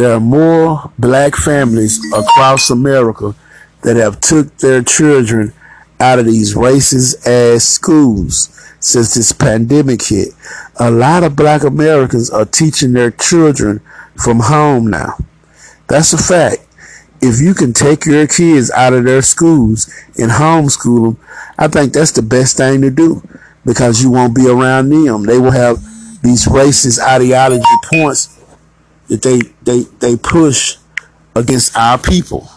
there 0.00 0.14
are 0.14 0.20
more 0.20 0.90
black 0.98 1.36
families 1.36 2.00
across 2.14 2.70
America 2.70 3.34
that 3.82 3.96
have 3.96 4.18
took 4.20 4.56
their 4.56 4.82
children 4.82 5.52
out 6.00 6.18
of 6.18 6.24
these 6.24 6.54
racist 6.54 7.26
ass 7.26 7.64
schools 7.64 8.48
since 8.80 9.12
this 9.14 9.32
pandemic 9.32 10.02
hit? 10.02 10.28
A 10.76 10.90
lot 10.90 11.22
of 11.22 11.36
black 11.36 11.64
Americans 11.64 12.30
are 12.30 12.46
teaching 12.46 12.94
their 12.94 13.10
children 13.10 13.82
from 14.16 14.40
home 14.40 14.88
now. 14.88 15.18
That's 15.86 16.14
a 16.14 16.18
fact. 16.18 16.66
If 17.20 17.38
you 17.38 17.52
can 17.52 17.74
take 17.74 18.06
your 18.06 18.26
kids 18.26 18.70
out 18.70 18.94
of 18.94 19.04
their 19.04 19.20
schools 19.20 19.92
and 20.16 20.30
homeschool 20.30 21.14
them, 21.14 21.24
I 21.58 21.68
think 21.68 21.92
that's 21.92 22.12
the 22.12 22.22
best 22.22 22.56
thing 22.56 22.80
to 22.80 22.90
do 22.90 23.22
because 23.66 24.02
you 24.02 24.10
won't 24.10 24.34
be 24.34 24.48
around 24.48 24.88
them. 24.88 25.24
They 25.24 25.38
will 25.38 25.50
have 25.50 25.76
these 26.22 26.46
racist 26.46 27.00
ideology 27.00 27.64
points 27.92 28.39
that 29.10 29.22
they 29.22 29.40
they 29.62 29.82
they 29.98 30.16
push 30.16 30.78
against 31.34 31.76
our 31.76 31.98
people. 31.98 32.48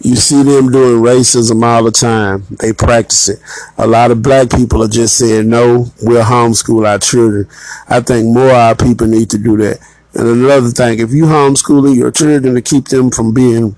You 0.00 0.16
see 0.16 0.42
them 0.42 0.72
doing 0.72 1.00
racism 1.00 1.64
all 1.64 1.84
the 1.84 1.92
time. 1.92 2.44
They 2.58 2.72
practice 2.72 3.28
it. 3.28 3.38
A 3.78 3.86
lot 3.86 4.10
of 4.10 4.20
black 4.20 4.50
people 4.50 4.82
are 4.82 4.88
just 4.88 5.16
saying, 5.16 5.48
no, 5.48 5.86
we'll 6.02 6.24
homeschool 6.24 6.88
our 6.88 6.98
children. 6.98 7.48
I 7.88 8.00
think 8.00 8.26
more 8.26 8.50
our 8.50 8.74
people 8.74 9.06
need 9.06 9.30
to 9.30 9.38
do 9.38 9.56
that. 9.58 9.78
And 10.14 10.26
another 10.26 10.70
thing, 10.70 10.98
if 10.98 11.12
you 11.12 11.26
homeschooling 11.26 11.94
your 11.94 12.10
children 12.10 12.56
to 12.56 12.62
keep 12.62 12.88
them 12.88 13.12
from 13.12 13.32
being 13.32 13.76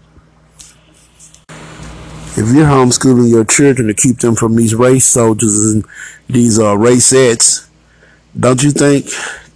if 2.37 2.53
you're 2.53 2.67
homeschooling 2.67 3.31
your 3.31 3.45
children 3.45 3.87
to 3.87 3.95
keep 3.95 4.19
them 4.19 4.35
from 4.35 4.57
these 4.57 4.75
race 4.75 5.05
soldiers 5.05 5.73
and 5.73 5.85
these 6.29 6.59
uh, 6.59 6.75
racettes, 6.75 7.69
don't 8.39 8.61
you 8.63 8.73
think 8.73 9.07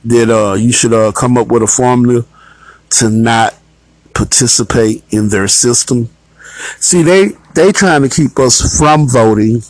that 0.05 0.31
uh, 0.31 0.55
you 0.55 0.73
should 0.73 0.93
uh, 0.93 1.12
come 1.12 1.37
up 1.37 1.49
with 1.49 1.62
a 1.62 1.67
formula 1.67 2.25
to 2.90 3.11
not 3.11 3.55
participate 4.14 5.05
in 5.11 5.28
their 5.28 5.49
system? 5.49 6.09
See, 6.78 7.02
they 7.02 7.31
they 7.55 7.73
trying 7.73 8.02
to 8.02 8.09
keep 8.09 8.38
us 8.38 8.78
from 8.78 9.09
voting. 9.09 9.62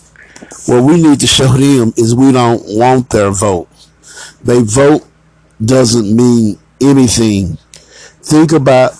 What 0.66 0.84
we 0.84 1.02
need 1.02 1.20
to 1.20 1.26
show 1.26 1.48
them 1.48 1.92
is 1.96 2.14
we 2.14 2.32
don't 2.32 2.62
want 2.66 3.10
their 3.10 3.30
vote. 3.30 3.68
They 4.42 4.62
vote 4.62 5.06
doesn't 5.64 6.14
mean 6.14 6.58
anything. 6.80 7.58
Think 8.22 8.52
about 8.52 8.92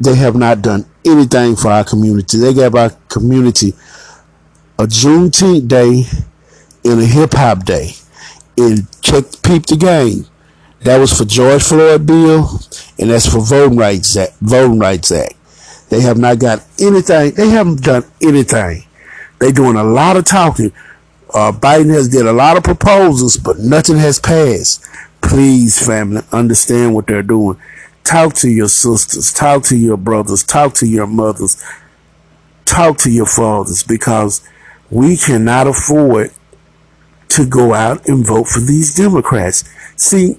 they 0.00 0.14
have 0.14 0.36
not 0.36 0.62
done 0.62 0.86
anything 1.04 1.56
for 1.56 1.68
our 1.68 1.84
community. 1.84 2.38
They 2.38 2.52
gave 2.52 2.74
our 2.74 2.90
community 3.08 3.72
a 4.78 4.84
Juneteenth 4.84 5.68
day 5.68 6.04
and 6.84 7.00
a 7.00 7.04
hip 7.04 7.32
hop 7.32 7.64
day. 7.64 7.92
And 8.58 8.86
check 9.02 9.24
peep 9.42 9.66
the 9.66 9.76
game. 9.76 10.26
That 10.80 10.98
was 10.98 11.16
for 11.16 11.24
George 11.24 11.62
Floyd 11.62 12.06
bill, 12.06 12.60
and 12.98 13.10
that's 13.10 13.30
for 13.32 13.40
Voting 13.40 13.78
Rights 13.78 14.16
Act. 14.16 14.34
Voting 14.40 14.78
Rights 14.78 15.10
Act. 15.10 15.34
They 15.88 16.00
have 16.00 16.18
not 16.18 16.38
got 16.38 16.64
anything. 16.80 17.32
They 17.34 17.48
haven't 17.48 17.82
done 17.82 18.04
anything. 18.22 18.84
They're 19.38 19.52
doing 19.52 19.76
a 19.76 19.84
lot 19.84 20.16
of 20.16 20.24
talking. 20.24 20.72
Uh, 21.32 21.52
Biden 21.52 21.92
has 21.92 22.08
did 22.08 22.26
a 22.26 22.32
lot 22.32 22.56
of 22.56 22.64
proposals, 22.64 23.36
but 23.36 23.58
nothing 23.58 23.96
has 23.96 24.18
passed. 24.18 24.84
Please, 25.20 25.84
family, 25.84 26.22
understand 26.32 26.94
what 26.94 27.06
they're 27.06 27.22
doing. 27.22 27.58
Talk 28.04 28.34
to 28.34 28.48
your 28.48 28.68
sisters, 28.68 29.32
talk 29.32 29.64
to 29.64 29.76
your 29.76 29.96
brothers, 29.96 30.44
talk 30.44 30.74
to 30.74 30.86
your 30.86 31.06
mothers, 31.08 31.62
talk 32.64 32.98
to 32.98 33.10
your 33.10 33.26
fathers 33.26 33.82
because 33.82 34.46
we 34.90 35.16
cannot 35.16 35.66
afford 35.66 36.30
to 37.28 37.44
go 37.44 37.74
out 37.74 38.08
and 38.08 38.24
vote 38.24 38.46
for 38.46 38.60
these 38.60 38.94
Democrats. 38.94 39.64
See, 39.96 40.38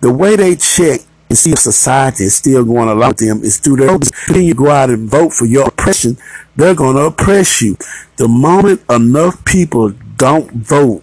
the 0.00 0.12
way 0.12 0.36
they 0.36 0.56
check 0.56 1.00
and 1.28 1.38
see 1.38 1.52
if 1.52 1.58
society 1.58 2.24
is 2.24 2.36
still 2.36 2.64
going 2.64 2.88
along 2.88 3.10
with 3.10 3.18
them 3.18 3.42
is 3.42 3.58
through 3.58 3.76
their 3.76 3.98
then 4.28 4.44
you 4.44 4.54
go 4.54 4.70
out 4.70 4.90
and 4.90 5.08
vote 5.08 5.32
for 5.32 5.46
your 5.46 5.68
oppression, 5.68 6.16
they're 6.56 6.74
going 6.74 6.96
to 6.96 7.02
oppress 7.02 7.60
you. 7.62 7.76
The 8.16 8.28
moment 8.28 8.82
enough 8.88 9.44
people 9.44 9.90
don't 10.16 10.50
vote, 10.52 11.02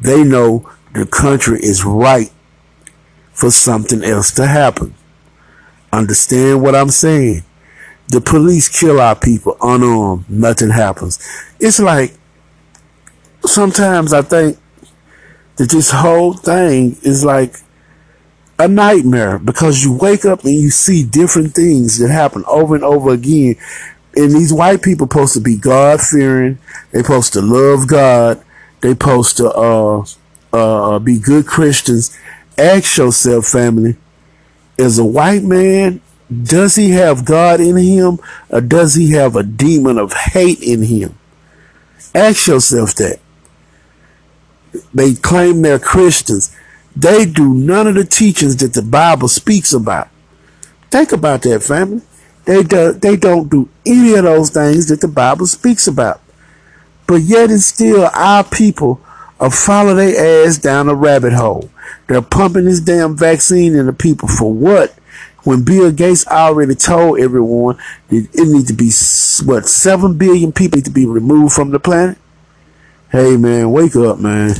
they 0.00 0.22
know 0.22 0.70
the 0.94 1.06
country 1.06 1.58
is 1.60 1.84
right 1.84 2.30
for 3.32 3.50
something 3.50 4.04
else 4.04 4.30
to 4.32 4.46
happen. 4.46 4.94
Understand 5.92 6.62
what 6.62 6.74
I'm 6.74 6.90
saying? 6.90 7.42
The 8.08 8.20
police 8.20 8.68
kill 8.68 9.00
our 9.00 9.16
people 9.16 9.56
unarmed. 9.60 10.28
Nothing 10.28 10.70
happens. 10.70 11.18
It's 11.58 11.80
like 11.80 12.14
sometimes 13.44 14.12
I 14.12 14.22
think 14.22 14.58
that 15.56 15.70
this 15.70 15.90
whole 15.90 16.34
thing 16.34 16.96
is 17.02 17.24
like 17.24 17.56
a 18.64 18.68
nightmare 18.68 19.38
because 19.38 19.84
you 19.84 19.92
wake 19.92 20.24
up 20.24 20.44
and 20.44 20.54
you 20.54 20.70
see 20.70 21.04
different 21.04 21.54
things 21.54 21.98
that 21.98 22.10
happen 22.10 22.44
over 22.46 22.74
and 22.74 22.84
over 22.84 23.10
again. 23.10 23.56
And 24.14 24.30
these 24.30 24.52
white 24.52 24.82
people 24.82 25.06
supposed 25.06 25.34
to 25.34 25.40
be 25.40 25.56
God 25.56 26.00
fearing. 26.00 26.58
They 26.90 27.02
supposed 27.02 27.32
to 27.32 27.40
love 27.40 27.88
God. 27.88 28.42
They 28.80 28.90
supposed 28.90 29.38
to 29.38 29.50
uh, 29.50 30.04
uh, 30.52 30.98
be 30.98 31.18
good 31.18 31.46
Christians. 31.46 32.16
Ask 32.58 32.98
yourself, 32.98 33.46
family, 33.46 33.96
is 34.76 34.98
a 34.98 35.04
white 35.04 35.42
man, 35.42 36.00
does 36.42 36.76
he 36.76 36.90
have 36.90 37.24
God 37.24 37.60
in 37.60 37.76
him 37.76 38.18
or 38.48 38.60
does 38.60 38.94
he 38.94 39.12
have 39.12 39.36
a 39.36 39.42
demon 39.42 39.98
of 39.98 40.12
hate 40.12 40.62
in 40.62 40.82
him? 40.82 41.18
Ask 42.14 42.46
yourself 42.46 42.94
that. 42.96 43.18
They 44.94 45.14
claim 45.14 45.62
they're 45.62 45.78
Christians. 45.78 46.54
They 46.94 47.24
do 47.24 47.54
none 47.54 47.86
of 47.86 47.94
the 47.94 48.04
teachings 48.04 48.56
that 48.58 48.74
the 48.74 48.82
Bible 48.82 49.28
speaks 49.28 49.72
about. 49.72 50.08
Think 50.90 51.12
about 51.12 51.42
that, 51.42 51.62
family. 51.62 52.02
They 52.44 52.62
do, 52.62 52.92
they 52.92 53.16
don't 53.16 53.48
do 53.48 53.68
any 53.86 54.14
of 54.14 54.24
those 54.24 54.50
things 54.50 54.88
that 54.88 55.00
the 55.00 55.08
Bible 55.08 55.46
speaks 55.46 55.86
about. 55.86 56.20
But 57.06 57.22
yet 57.22 57.50
and 57.50 57.60
still 57.60 58.10
our 58.14 58.44
people 58.44 59.00
are 59.40 59.50
follow 59.50 59.94
their 59.94 60.46
ass 60.46 60.58
down 60.58 60.88
a 60.88 60.94
rabbit 60.94 61.32
hole. 61.32 61.70
They're 62.08 62.22
pumping 62.22 62.64
this 62.64 62.80
damn 62.80 63.16
vaccine 63.16 63.74
into 63.74 63.92
people 63.92 64.28
for 64.28 64.52
what? 64.52 64.94
When 65.44 65.64
Bill 65.64 65.90
Gates 65.90 66.26
already 66.26 66.74
told 66.74 67.18
everyone 67.18 67.76
that 68.08 68.28
it 68.32 68.48
needs 68.48 68.68
to 68.68 68.74
be, 68.74 68.90
what, 69.46 69.66
7 69.66 70.16
billion 70.16 70.52
people 70.52 70.76
need 70.76 70.84
to 70.84 70.90
be 70.90 71.06
removed 71.06 71.54
from 71.54 71.70
the 71.70 71.80
planet? 71.80 72.18
Hey 73.10 73.36
man, 73.36 73.72
wake 73.72 73.96
up, 73.96 74.18
man. 74.18 74.54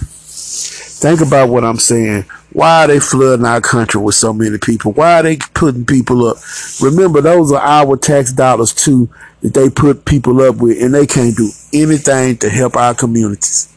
Think 1.03 1.21
about 1.21 1.49
what 1.49 1.65
I'm 1.65 1.79
saying. 1.79 2.27
Why 2.53 2.85
are 2.85 2.87
they 2.87 3.01
flooding 3.01 3.45
our 3.45 3.61
country 3.61 4.01
with 4.01 4.15
so 4.15 4.33
many 4.33 4.57
people? 4.59 4.93
Why 4.93 5.19
are 5.19 5.23
they 5.25 5.37
putting 5.37 5.85
people 5.85 6.25
up? 6.27 6.37
Remember, 6.81 7.21
those 7.21 7.51
are 7.51 7.61
our 7.61 7.97
tax 7.97 8.33
dollars 8.33 8.73
too 8.73 9.11
that 9.41 9.53
they 9.53 9.69
put 9.69 10.05
people 10.05 10.41
up 10.43 10.59
with, 10.59 10.81
and 10.81 10.95
they 10.95 11.09
can't 11.09 11.37
do 11.37 11.51
anything 11.75 12.37
to 12.37 12.49
help 12.49 12.77
our 12.77 12.95
communities. 12.95 13.75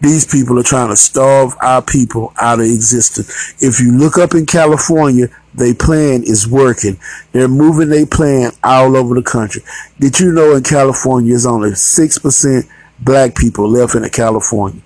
These 0.00 0.26
people 0.26 0.56
are 0.60 0.62
trying 0.62 0.90
to 0.90 0.96
starve 0.96 1.56
our 1.60 1.82
people 1.82 2.32
out 2.40 2.60
of 2.60 2.66
existence. 2.66 3.56
If 3.58 3.80
you 3.80 3.90
look 3.90 4.16
up 4.16 4.32
in 4.36 4.46
California, 4.46 5.30
their 5.54 5.74
plan 5.74 6.22
is 6.22 6.46
working. 6.46 7.00
They're 7.32 7.48
moving 7.48 7.88
their 7.88 8.06
plan 8.06 8.52
all 8.62 8.96
over 8.96 9.16
the 9.16 9.22
country. 9.24 9.62
Did 9.98 10.20
you 10.20 10.30
know 10.30 10.54
in 10.54 10.62
California 10.62 11.30
there's 11.30 11.46
only 11.46 11.70
6% 11.70 12.68
black 13.00 13.34
people 13.34 13.68
left 13.68 13.94
in 13.94 14.08
California? 14.10 14.82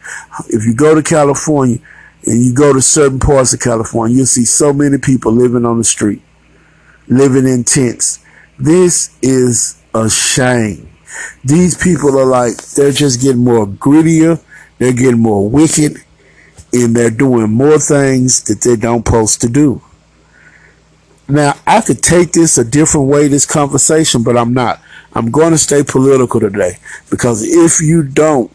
If 0.48 0.64
you 0.64 0.74
go 0.74 0.94
to 0.94 1.02
California 1.02 1.78
and 2.26 2.44
you 2.44 2.54
go 2.54 2.72
to 2.72 2.80
certain 2.82 3.20
parts 3.20 3.52
of 3.54 3.60
California, 3.60 4.16
you'll 4.16 4.26
see 4.26 4.44
so 4.44 4.72
many 4.72 4.98
people 4.98 5.32
living 5.32 5.64
on 5.64 5.78
the 5.78 5.84
street. 5.84 6.22
living 7.08 7.46
in 7.46 7.64
tents. 7.64 8.18
This 8.58 9.16
is 9.22 9.80
a 9.94 10.10
shame. 10.10 10.90
These 11.44 11.76
people 11.76 12.18
are 12.18 12.26
like, 12.26 12.56
they're 12.74 12.92
just 12.92 13.20
getting 13.22 13.44
more 13.44 13.66
grittier. 13.66 14.42
They're 14.78 14.92
getting 14.92 15.20
more 15.20 15.48
wicked 15.48 15.96
and 16.72 16.94
they're 16.94 17.10
doing 17.10 17.50
more 17.50 17.78
things 17.78 18.42
that 18.44 18.60
they 18.60 18.76
don't 18.76 19.06
supposed 19.06 19.40
to 19.40 19.48
do. 19.48 19.80
Now, 21.28 21.54
I 21.66 21.82
could 21.82 22.02
take 22.02 22.32
this 22.32 22.56
a 22.56 22.64
different 22.64 23.08
way, 23.08 23.28
this 23.28 23.44
conversation, 23.44 24.22
but 24.22 24.36
I'm 24.36 24.54
not. 24.54 24.80
I'm 25.12 25.30
going 25.30 25.52
to 25.52 25.58
stay 25.58 25.82
political 25.82 26.40
today 26.40 26.78
because 27.10 27.42
if 27.42 27.80
you 27.80 28.02
don't, 28.02 28.50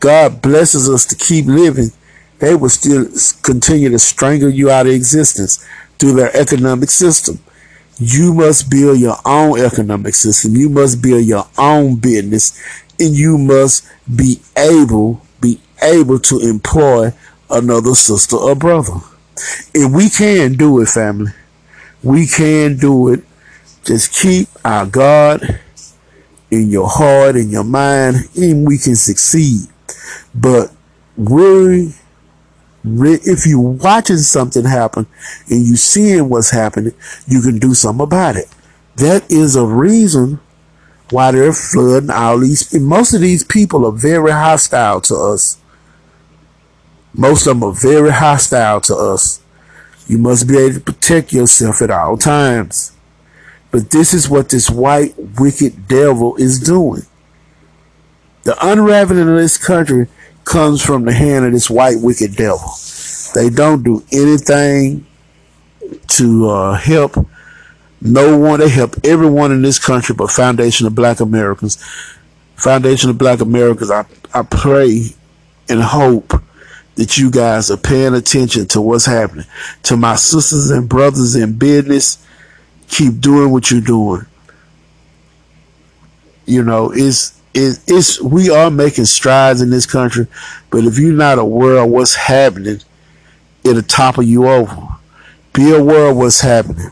God 0.00 0.42
blesses 0.42 0.88
us 0.88 1.06
to 1.06 1.16
keep 1.16 1.46
living, 1.46 1.92
they 2.38 2.54
will 2.54 2.68
still 2.68 3.06
continue 3.42 3.88
to 3.90 3.98
strangle 3.98 4.50
you 4.50 4.70
out 4.70 4.86
of 4.86 4.92
existence 4.92 5.66
through 5.98 6.12
their 6.12 6.34
economic 6.36 6.90
system. 6.90 7.38
You 7.98 8.32
must 8.34 8.70
build 8.70 8.98
your 8.98 9.16
own 9.24 9.60
economic 9.60 10.14
system. 10.14 10.56
You 10.56 10.70
must 10.70 11.02
build 11.02 11.24
your 11.24 11.46
own 11.58 11.96
business 11.96 12.58
and 12.98 13.14
you 13.14 13.38
must 13.38 13.86
be 14.14 14.40
able, 14.56 15.22
be 15.40 15.60
able 15.82 16.18
to 16.18 16.40
employ 16.40 17.12
another 17.50 17.94
sister 17.94 18.36
or 18.36 18.54
brother. 18.54 19.00
And 19.74 19.94
we 19.94 20.08
can 20.10 20.54
do 20.54 20.80
it, 20.80 20.88
family. 20.88 21.32
We 22.02 22.26
can 22.26 22.76
do 22.76 23.12
it. 23.12 23.24
Just 23.84 24.14
keep 24.14 24.48
our 24.64 24.86
God 24.86 25.60
in 26.50 26.70
your 26.70 26.88
heart, 26.88 27.36
in 27.36 27.50
your 27.50 27.64
mind, 27.64 28.28
and 28.36 28.66
we 28.66 28.78
can 28.78 28.96
succeed. 28.96 29.68
But 30.34 30.72
really, 31.16 31.94
if 32.84 33.46
you're 33.46 33.60
watching 33.60 34.18
something 34.18 34.64
happen 34.64 35.06
and 35.48 35.66
you 35.66 35.76
seeing 35.76 36.28
what's 36.28 36.50
happening, 36.50 36.94
you 37.26 37.42
can 37.42 37.58
do 37.58 37.74
something 37.74 38.04
about 38.04 38.36
it. 38.36 38.46
That 38.96 39.30
is 39.30 39.56
a 39.56 39.66
reason 39.66 40.40
why 41.10 41.32
they're 41.32 41.52
flooding 41.52 42.10
all 42.10 42.38
these. 42.38 42.72
most 42.78 43.14
of 43.14 43.20
these 43.20 43.44
people 43.44 43.86
are 43.86 43.92
very 43.92 44.30
hostile 44.30 45.00
to 45.02 45.14
us. 45.14 45.58
Most 47.12 47.46
of 47.46 47.58
them 47.60 47.64
are 47.64 47.74
very 47.74 48.10
hostile 48.12 48.80
to 48.82 48.94
us. 48.94 49.40
You 50.10 50.18
must 50.18 50.48
be 50.48 50.58
able 50.58 50.74
to 50.74 50.80
protect 50.80 51.32
yourself 51.32 51.80
at 51.80 51.88
all 51.88 52.16
times. 52.16 52.90
But 53.70 53.92
this 53.92 54.12
is 54.12 54.28
what 54.28 54.48
this 54.48 54.68
white 54.68 55.14
wicked 55.16 55.86
devil 55.86 56.34
is 56.34 56.58
doing. 56.58 57.02
The 58.42 58.56
unraveling 58.60 59.28
of 59.28 59.36
this 59.36 59.56
country 59.56 60.08
comes 60.44 60.82
from 60.82 61.04
the 61.04 61.12
hand 61.12 61.44
of 61.44 61.52
this 61.52 61.70
white 61.70 61.98
wicked 62.00 62.34
devil. 62.34 62.74
They 63.36 63.50
don't 63.50 63.84
do 63.84 64.02
anything 64.10 65.06
to 66.08 66.48
uh, 66.48 66.74
help 66.74 67.14
no 68.00 68.36
one. 68.36 68.58
They 68.58 68.68
help 68.68 68.96
everyone 69.04 69.52
in 69.52 69.62
this 69.62 69.78
country 69.78 70.16
but 70.16 70.32
Foundation 70.32 70.88
of 70.88 70.96
Black 70.96 71.20
Americans. 71.20 71.78
Foundation 72.56 73.10
of 73.10 73.18
Black 73.18 73.40
Americans, 73.40 73.92
I, 73.92 74.06
I 74.34 74.42
pray 74.42 75.10
and 75.68 75.80
hope 75.80 76.32
that 77.00 77.16
you 77.16 77.30
guys 77.30 77.70
are 77.70 77.78
paying 77.78 78.12
attention 78.12 78.66
to 78.66 78.78
what's 78.78 79.06
happening. 79.06 79.46
To 79.84 79.96
my 79.96 80.16
sisters 80.16 80.68
and 80.68 80.86
brothers 80.86 81.34
in 81.34 81.56
business, 81.56 82.22
keep 82.88 83.20
doing 83.22 83.50
what 83.50 83.70
you're 83.70 83.80
doing. 83.80 84.26
You 86.44 86.62
know, 86.62 86.92
it's 86.94 87.40
it, 87.54 87.78
it's 87.86 88.20
we 88.20 88.50
are 88.50 88.70
making 88.70 89.06
strides 89.06 89.62
in 89.62 89.70
this 89.70 89.86
country, 89.86 90.26
but 90.68 90.84
if 90.84 90.98
you're 90.98 91.14
not 91.14 91.38
aware 91.38 91.78
of 91.78 91.88
what's 91.88 92.16
happening, 92.16 92.80
it'll 93.64 93.80
topple 93.80 94.22
you 94.22 94.46
over. 94.46 94.76
Be 95.54 95.72
aware 95.72 96.10
of 96.10 96.18
what's 96.18 96.42
happening. 96.42 96.90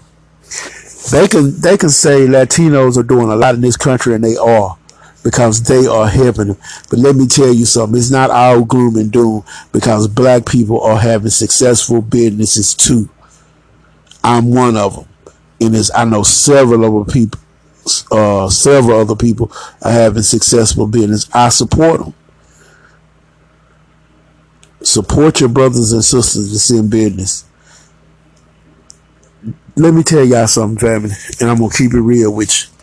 They 1.13 1.29
can 1.29 1.61
they 1.61 1.77
can 1.77 1.91
say 1.91 2.27
Latinos 2.27 2.97
are 2.97 3.03
doing 3.03 3.29
a 3.29 3.37
lot 3.37 3.57
in 3.57 3.61
this 3.61 3.77
country, 3.77 4.15
and 4.15 4.25
they 4.25 4.37
are 4.37 4.79
because 5.23 5.63
they 5.63 5.87
are 5.87 6.07
helping. 6.09 6.57
But 6.91 6.99
let 6.99 7.17
me 7.17 7.27
tell 7.27 7.53
you 7.53 7.65
something: 7.65 7.99
it's 7.99 8.11
not 8.11 8.31
all 8.31 8.65
gloom 8.65 8.97
and 8.97 9.11
doom 9.11 9.45
because 9.73 10.09
black 10.09 10.47
people 10.47 10.81
are 10.81 10.99
having 10.99 11.31
successful 11.31 12.03
businesses 12.03 12.75
too. 12.75 13.09
I'm 14.25 14.55
one 14.55 14.77
of 14.77 14.95
them, 14.97 15.09
and 15.61 15.91
I 15.95 16.05
know 16.05 16.23
several 16.23 16.85
other 16.85 17.11
people 17.11 17.41
uh, 18.11 18.49
several 18.49 19.01
other 19.01 19.17
people 19.17 19.51
are 19.83 19.93
having 19.93 20.23
successful 20.23 20.87
business. 20.87 21.29
I 21.33 21.49
support 21.49 22.01
them. 22.01 22.15
Support 24.83 25.41
your 25.41 25.49
brothers 25.49 25.93
and 25.93 26.05
sisters 26.05 26.51
that's 26.53 26.71
in 26.71 26.89
business. 26.89 27.45
Let 29.77 29.95
me 29.95 30.03
tell 30.03 30.25
y'all 30.25 30.47
something, 30.47 30.79
family, 30.79 31.11
and 31.41 31.51
I'm 31.51 31.59
gonna 31.59 31.73
keep 31.73 31.95
it 31.95 32.01
real 32.01 32.33
with 32.33 32.61
you. 32.61 32.78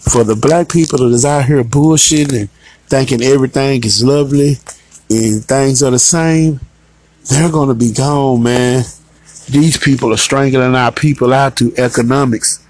For 0.00 0.24
the 0.24 0.36
black 0.36 0.68
people 0.68 0.98
that 0.98 1.14
is 1.14 1.24
out 1.24 1.44
here 1.44 1.62
bullshitting 1.62 2.40
and 2.40 2.50
thinking 2.88 3.22
everything 3.22 3.84
is 3.84 4.02
lovely 4.02 4.56
and 5.08 5.44
things 5.44 5.82
are 5.82 5.90
the 5.90 5.98
same, 5.98 6.60
they're 7.30 7.52
gonna 7.52 7.74
be 7.74 7.92
gone, 7.92 8.42
man. 8.42 8.84
These 9.48 9.78
people 9.78 10.12
are 10.12 10.16
strangling 10.18 10.74
our 10.74 10.92
people 10.92 11.32
out 11.32 11.56
through 11.58 11.74
economics 11.76 12.64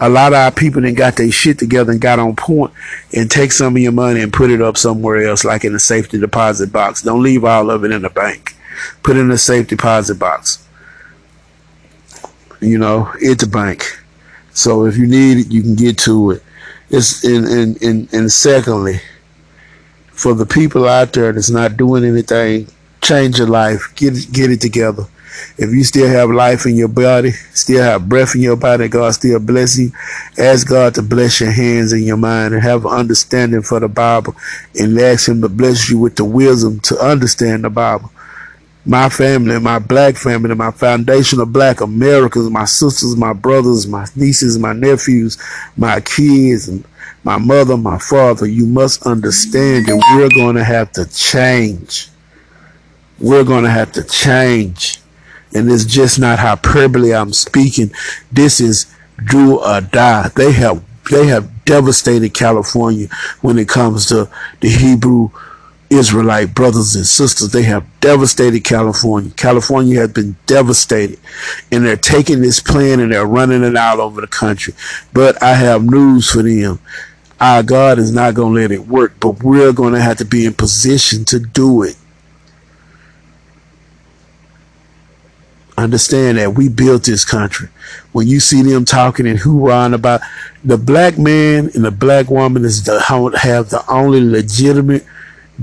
a 0.00 0.08
lot 0.08 0.32
of 0.32 0.38
our 0.38 0.52
people 0.52 0.82
then 0.82 0.94
got 0.94 1.16
their 1.16 1.30
shit 1.30 1.58
together 1.58 1.90
and 1.92 2.00
got 2.00 2.18
on 2.18 2.36
point 2.36 2.72
and 3.12 3.30
take 3.30 3.52
some 3.52 3.74
of 3.74 3.82
your 3.82 3.92
money 3.92 4.20
and 4.20 4.32
put 4.32 4.50
it 4.50 4.62
up 4.62 4.76
somewhere 4.76 5.26
else, 5.26 5.44
like 5.44 5.64
in 5.64 5.74
a 5.74 5.80
safety 5.80 6.18
deposit 6.18 6.72
box. 6.72 7.02
Don't 7.02 7.22
leave 7.22 7.44
all 7.44 7.70
of 7.70 7.84
it 7.84 7.90
in 7.90 8.02
the 8.02 8.10
bank. 8.10 8.54
Put 9.02 9.16
it 9.16 9.20
in 9.20 9.30
a 9.30 9.38
safe 9.38 9.66
deposit 9.66 10.18
box. 10.18 10.64
You 12.60 12.78
know, 12.78 13.12
it's 13.20 13.42
a 13.42 13.48
bank. 13.48 13.84
So 14.52 14.86
if 14.86 14.96
you 14.96 15.06
need 15.06 15.38
it, 15.38 15.52
you 15.52 15.62
can 15.62 15.74
get 15.74 15.98
to 15.98 16.32
it. 16.32 16.42
It's 16.90 17.24
in 17.24 17.46
in 17.46 17.76
in 17.76 18.08
and 18.12 18.32
secondly, 18.32 19.00
for 20.10 20.34
the 20.34 20.46
people 20.46 20.88
out 20.88 21.12
there 21.12 21.32
that's 21.32 21.50
not 21.50 21.76
doing 21.76 22.04
anything, 22.04 22.68
change 23.02 23.38
your 23.38 23.48
life. 23.48 23.92
Get 23.94 24.16
it, 24.16 24.32
get 24.32 24.50
it 24.50 24.60
together. 24.60 25.04
If 25.56 25.70
you 25.70 25.84
still 25.84 26.08
have 26.08 26.30
life 26.30 26.66
in 26.66 26.76
your 26.76 26.88
body, 26.88 27.30
still 27.30 27.82
have 27.82 28.08
breath 28.08 28.34
in 28.34 28.40
your 28.40 28.56
body, 28.56 28.88
God 28.88 29.10
still 29.12 29.38
bless 29.38 29.78
you. 29.78 29.92
Ask 30.38 30.66
God 30.66 30.94
to 30.94 31.02
bless 31.02 31.40
your 31.40 31.50
hands 31.50 31.92
and 31.92 32.04
your 32.04 32.16
mind 32.16 32.54
and 32.54 32.62
have 32.62 32.86
understanding 32.86 33.62
for 33.62 33.78
the 33.78 33.88
Bible 33.88 34.34
and 34.78 34.98
ask 34.98 35.28
Him 35.28 35.40
to 35.42 35.48
bless 35.48 35.90
you 35.90 35.98
with 35.98 36.16
the 36.16 36.24
wisdom 36.24 36.80
to 36.80 36.98
understand 36.98 37.64
the 37.64 37.70
Bible. 37.70 38.10
My 38.88 39.08
family, 39.08 39.60
my 39.60 39.78
black 39.78 40.16
family, 40.16 40.54
my 40.54 40.72
foundation 40.72 41.40
of 41.40 41.52
black 41.52 41.80
Americans, 41.80 42.50
my 42.50 42.64
sisters, 42.64 43.16
my 43.16 43.32
brothers, 43.32 43.86
my 43.86 44.06
nieces, 44.16 44.58
my 44.58 44.72
nephews, 44.72 45.38
my 45.76 46.00
kids, 46.00 46.68
and 46.68 46.84
my 47.22 47.38
mother, 47.38 47.76
my 47.76 47.98
father, 47.98 48.46
you 48.46 48.66
must 48.66 49.06
understand 49.06 49.86
that 49.86 50.16
we're 50.16 50.30
going 50.30 50.56
to 50.56 50.64
have 50.64 50.90
to 50.92 51.04
change. 51.06 52.08
We're 53.20 53.44
going 53.44 53.64
to 53.64 53.70
have 53.70 53.92
to 53.92 54.02
change 54.02 55.00
and 55.54 55.70
it's 55.70 55.84
just 55.84 56.18
not 56.18 56.38
hyperbole 56.38 57.14
I'm 57.14 57.32
speaking. 57.32 57.90
This 58.30 58.60
is 58.60 58.92
do 59.30 59.58
or 59.58 59.80
die. 59.80 60.28
They 60.34 60.52
have 60.52 60.84
they 61.10 61.26
have 61.28 61.64
devastated 61.64 62.34
California 62.34 63.08
when 63.40 63.58
it 63.58 63.68
comes 63.68 64.06
to 64.06 64.28
the 64.60 64.68
Hebrew 64.68 65.30
Israelite 65.90 66.54
brothers 66.54 66.94
and 66.94 67.06
sisters. 67.06 67.50
They 67.50 67.62
have 67.62 67.86
devastated 68.00 68.60
California. 68.64 69.30
California 69.36 69.98
has 70.00 70.12
been 70.12 70.36
devastated. 70.46 71.18
And 71.72 71.84
they're 71.84 71.96
taking 71.96 72.40
this 72.40 72.60
plan 72.60 73.00
and 73.00 73.12
they're 73.12 73.26
running 73.26 73.62
it 73.62 73.76
out 73.76 73.98
over 73.98 74.20
the 74.20 74.26
country. 74.26 74.74
But 75.12 75.42
I 75.42 75.54
have 75.54 75.84
news 75.84 76.30
for 76.30 76.42
them. 76.42 76.80
Our 77.40 77.62
God 77.62 77.98
is 77.98 78.12
not 78.12 78.34
going 78.34 78.54
to 78.54 78.60
let 78.60 78.72
it 78.72 78.86
work, 78.86 79.14
but 79.20 79.42
we're 79.42 79.72
going 79.72 79.94
to 79.94 80.00
have 80.00 80.18
to 80.18 80.24
be 80.24 80.44
in 80.44 80.54
position 80.54 81.24
to 81.26 81.38
do 81.38 81.82
it. 81.82 81.96
understand 85.78 86.38
that 86.38 86.54
we 86.54 86.68
built 86.68 87.04
this 87.04 87.24
country. 87.24 87.68
When 88.12 88.26
you 88.26 88.40
see 88.40 88.62
them 88.62 88.84
talking 88.84 89.26
and 89.26 89.38
hoorahing 89.38 89.94
about 89.94 90.20
the 90.64 90.76
black 90.76 91.18
man 91.18 91.70
and 91.74 91.84
the 91.84 91.90
black 91.90 92.28
woman 92.30 92.64
is 92.64 92.82
the 92.84 93.00
have 93.40 93.70
the 93.70 93.84
only 93.88 94.20
legitimate 94.20 95.06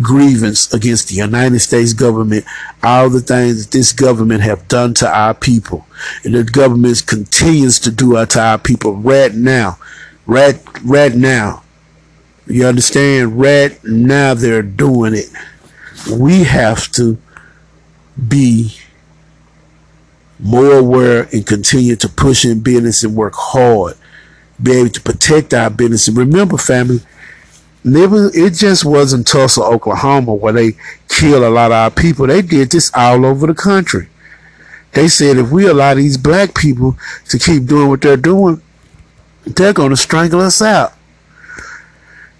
grievance 0.01 0.73
against 0.73 1.07
the 1.07 1.15
United 1.15 1.59
States 1.59 1.93
government, 1.93 2.45
all 2.83 3.09
the 3.09 3.21
things 3.21 3.65
that 3.65 3.77
this 3.77 3.93
government 3.93 4.41
have 4.41 4.67
done 4.67 4.93
to 4.95 5.07
our 5.07 5.33
people, 5.33 5.85
and 6.23 6.33
the 6.33 6.43
government 6.43 7.05
continues 7.07 7.79
to 7.79 7.91
do 7.91 8.25
to 8.25 8.39
our 8.39 8.57
people 8.57 8.95
right 8.95 9.33
now, 9.33 9.77
right 10.25 10.59
right 10.83 11.13
now. 11.13 11.63
You 12.47 12.65
understand? 12.65 13.39
Right 13.39 13.83
now 13.83 14.33
they're 14.33 14.61
doing 14.61 15.15
it. 15.15 15.29
We 16.11 16.43
have 16.43 16.91
to 16.93 17.17
be 18.27 18.77
more 20.39 20.73
aware 20.77 21.27
and 21.31 21.45
continue 21.45 21.95
to 21.95 22.09
push 22.09 22.45
in 22.45 22.59
business 22.59 23.03
and 23.03 23.15
work 23.15 23.33
hard, 23.35 23.95
be 24.61 24.73
able 24.73 24.89
to 24.89 25.01
protect 25.01 25.53
our 25.53 25.69
business. 25.69 26.07
And 26.07 26.17
remember, 26.17 26.57
family, 26.57 26.99
never 27.85 28.31
it 28.33 28.53
just 28.53 28.83
wasn't 28.83 29.27
Tulsa, 29.27 29.61
Oklahoma, 29.61 30.33
where 30.33 30.53
they 30.53 30.73
killed 31.07 31.43
a 31.43 31.49
lot 31.49 31.67
of 31.67 31.73
our 31.73 31.91
people. 31.91 32.27
They 32.27 32.41
did 32.41 32.71
this 32.71 32.91
all 32.95 33.25
over 33.25 33.47
the 33.47 33.53
country. 33.53 34.09
They 34.93 35.07
said 35.07 35.37
if 35.37 35.51
we 35.51 35.67
allow 35.67 35.93
these 35.93 36.17
black 36.17 36.55
people 36.55 36.97
to 37.29 37.37
keep 37.37 37.65
doing 37.65 37.89
what 37.89 38.01
they're 38.01 38.17
doing, 38.17 38.61
they're 39.45 39.73
going 39.73 39.91
to 39.91 39.97
strangle 39.97 40.41
us 40.41 40.61
out. 40.61 40.93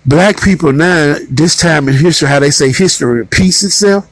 Black 0.06 0.42
people 0.42 0.72
now, 0.72 1.18
this 1.30 1.56
time 1.56 1.88
in 1.90 1.96
history, 1.96 2.28
how 2.28 2.40
they 2.40 2.52
say 2.52 2.72
history 2.72 3.20
repeats 3.20 3.64
itself. 3.64 4.10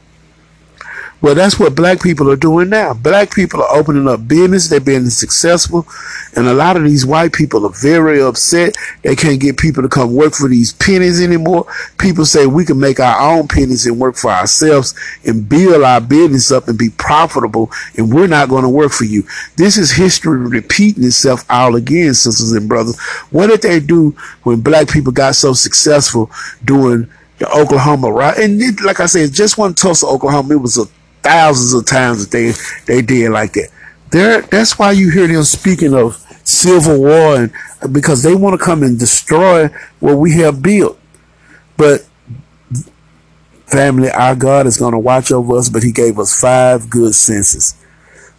Well, 1.24 1.36
that's 1.36 1.58
what 1.58 1.74
black 1.74 2.02
people 2.02 2.30
are 2.30 2.36
doing 2.36 2.68
now. 2.68 2.94
Black 2.94 3.34
people 3.34 3.64
are 3.64 3.74
opening 3.74 4.10
up 4.10 4.28
business. 4.28 4.68
They're 4.68 4.82
being 4.82 5.10
successful. 5.10 5.88
And 6.36 6.48
a 6.48 6.54
lot 6.54 6.76
of 6.76 6.84
these 6.84 7.06
white 7.06 7.32
people 7.32 7.66
are 7.66 7.72
very 7.82 8.22
upset. 8.22 8.76
They 9.04 9.16
can't 9.16 9.40
get 9.40 9.58
people 9.58 9.84
to 9.84 9.88
come 9.88 10.14
work 10.14 10.34
for 10.34 10.50
these 10.50 10.74
pennies 10.74 11.24
anymore. 11.24 11.66
People 11.98 12.26
say 12.26 12.46
we 12.46 12.66
can 12.66 12.78
make 12.78 13.00
our 13.00 13.38
own 13.38 13.48
pennies 13.48 13.86
and 13.86 14.02
work 14.02 14.18
for 14.18 14.32
ourselves 14.32 14.96
and 15.26 15.48
build 15.48 15.82
our 15.82 16.02
business 16.02 16.52
up 16.52 16.68
and 16.68 16.78
be 16.78 16.90
profitable. 16.90 17.72
And 17.98 18.14
we're 18.14 18.28
not 18.28 18.50
going 18.50 18.64
to 18.64 18.70
work 18.70 18.92
for 18.92 19.06
you. 19.06 19.24
This 19.56 19.78
is 19.78 19.94
history 19.94 20.40
repeating 20.40 21.06
itself 21.06 21.46
all 21.50 21.78
again, 21.78 22.14
sisters 22.16 22.52
and 22.52 22.68
brothers. 22.68 23.00
What 23.32 23.48
did 23.48 23.62
they 23.62 23.80
do 23.80 24.10
when 24.44 24.60
black 24.60 24.90
people 24.90 25.14
got 25.14 25.36
so 25.36 25.54
successful 25.54 26.30
doing 26.66 27.08
the 27.38 27.50
Oklahoma 27.50 28.12
right? 28.12 28.38
And 28.38 28.62
it, 28.62 28.82
like 28.82 29.00
I 29.00 29.06
said, 29.06 29.32
just 29.32 29.58
one 29.58 29.74
Tulsa, 29.74 30.06
Oklahoma. 30.06 30.56
It 30.56 30.58
was 30.58 30.78
a 30.78 30.84
thousands 31.24 31.74
of 31.74 31.86
times 31.86 32.28
that 32.28 32.32
they 32.32 32.54
they 32.86 33.02
did 33.02 33.32
like 33.32 33.54
that. 33.54 33.70
There, 34.12 34.42
that's 34.44 34.78
why 34.78 34.92
you 34.92 35.10
hear 35.10 35.28
them 35.28 35.44
speaking 35.44 35.94
of 35.94 36.18
civil 36.44 37.00
war, 37.00 37.36
and 37.36 37.54
because 37.92 38.22
they 38.22 38.36
want 38.36 38.60
to 38.60 38.64
come 38.64 38.84
and 38.84 39.00
destroy 39.00 39.70
what 40.00 40.16
we 40.16 40.34
have 40.34 40.62
built. 40.62 41.00
But 41.78 42.06
family, 43.66 44.10
our 44.12 44.36
God 44.36 44.68
is 44.68 44.78
going 44.78 44.92
to 44.92 45.00
watch 45.00 45.32
over 45.32 45.58
us. 45.58 45.70
But 45.70 45.84
He 45.84 45.92
gave 45.92 46.20
us 46.20 46.40
five 46.40 46.90
good 46.90 47.16
senses. 47.16 47.76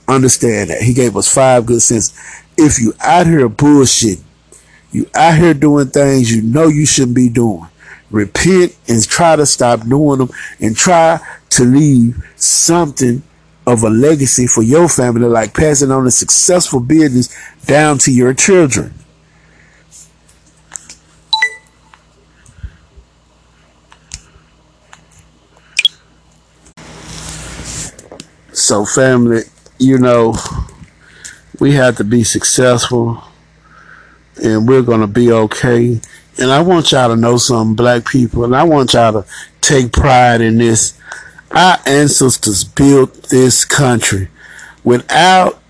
Understand 0.07 0.71
that 0.71 0.83
He 0.83 0.95
gave 0.95 1.17
us 1.17 1.33
five 1.33 1.67
good 1.67 1.83
senses. 1.83 2.17
If 2.57 2.79
you 2.79 2.93
out 3.01 3.27
here 3.27 3.49
bullshit, 3.49 4.21
you 4.93 5.11
out 5.15 5.39
here 5.39 5.55
doing 5.55 5.89
things 5.89 6.35
you 6.35 6.41
know 6.43 6.69
you 6.69 6.87
shouldn't 6.87 7.17
be 7.17 7.29
doing 7.29 7.67
repent 8.11 8.77
and 8.89 9.03
try 9.07 9.37
to 9.37 9.47
stop 9.47 9.81
doing 9.87 10.19
them 10.19 10.31
and 10.61 10.77
try 10.77 11.19
to 11.51 11.65
leave 11.65 12.17
something 12.37 13.23
of 13.67 13.83
a 13.83 13.89
legacy 13.89 14.47
for 14.47 14.63
your 14.63 14.89
family, 14.89 15.27
like 15.27 15.55
passing 15.55 15.91
on 15.91 16.07
a 16.07 16.11
successful 16.11 16.81
business 16.81 17.35
down 17.65 17.99
to 17.99 18.13
your 18.13 18.35
children. 18.35 18.93
So, 28.53 28.85
family, 28.85 29.43
you 29.79 29.99
know, 29.99 30.37
we 31.61 31.73
have 31.73 31.97
to 31.97 32.05
be 32.05 32.25
successful 32.25 33.23
and 34.43 34.69
we're 34.69 34.83
going 34.83 35.01
to 35.01 35.07
be 35.07 35.31
okay. 35.33 36.01
And 36.39 36.51
I 36.51 36.63
want 36.63 36.91
y'all 36.93 37.09
to 37.09 37.17
know 37.17 37.37
something, 37.37 37.77
black 37.77 38.07
people, 38.07 38.45
and 38.45 38.57
I 38.57 38.65
want 38.65 38.95
y'all 38.95 39.23
to 39.23 39.27
take 39.61 39.93
pride 39.93 40.41
in 40.41 40.59
this. 40.59 40.99
Our 41.51 41.79
ancestors 41.87 42.65
built 42.65 43.15
this 43.25 43.65
country. 43.65 44.29
Without 44.83 45.61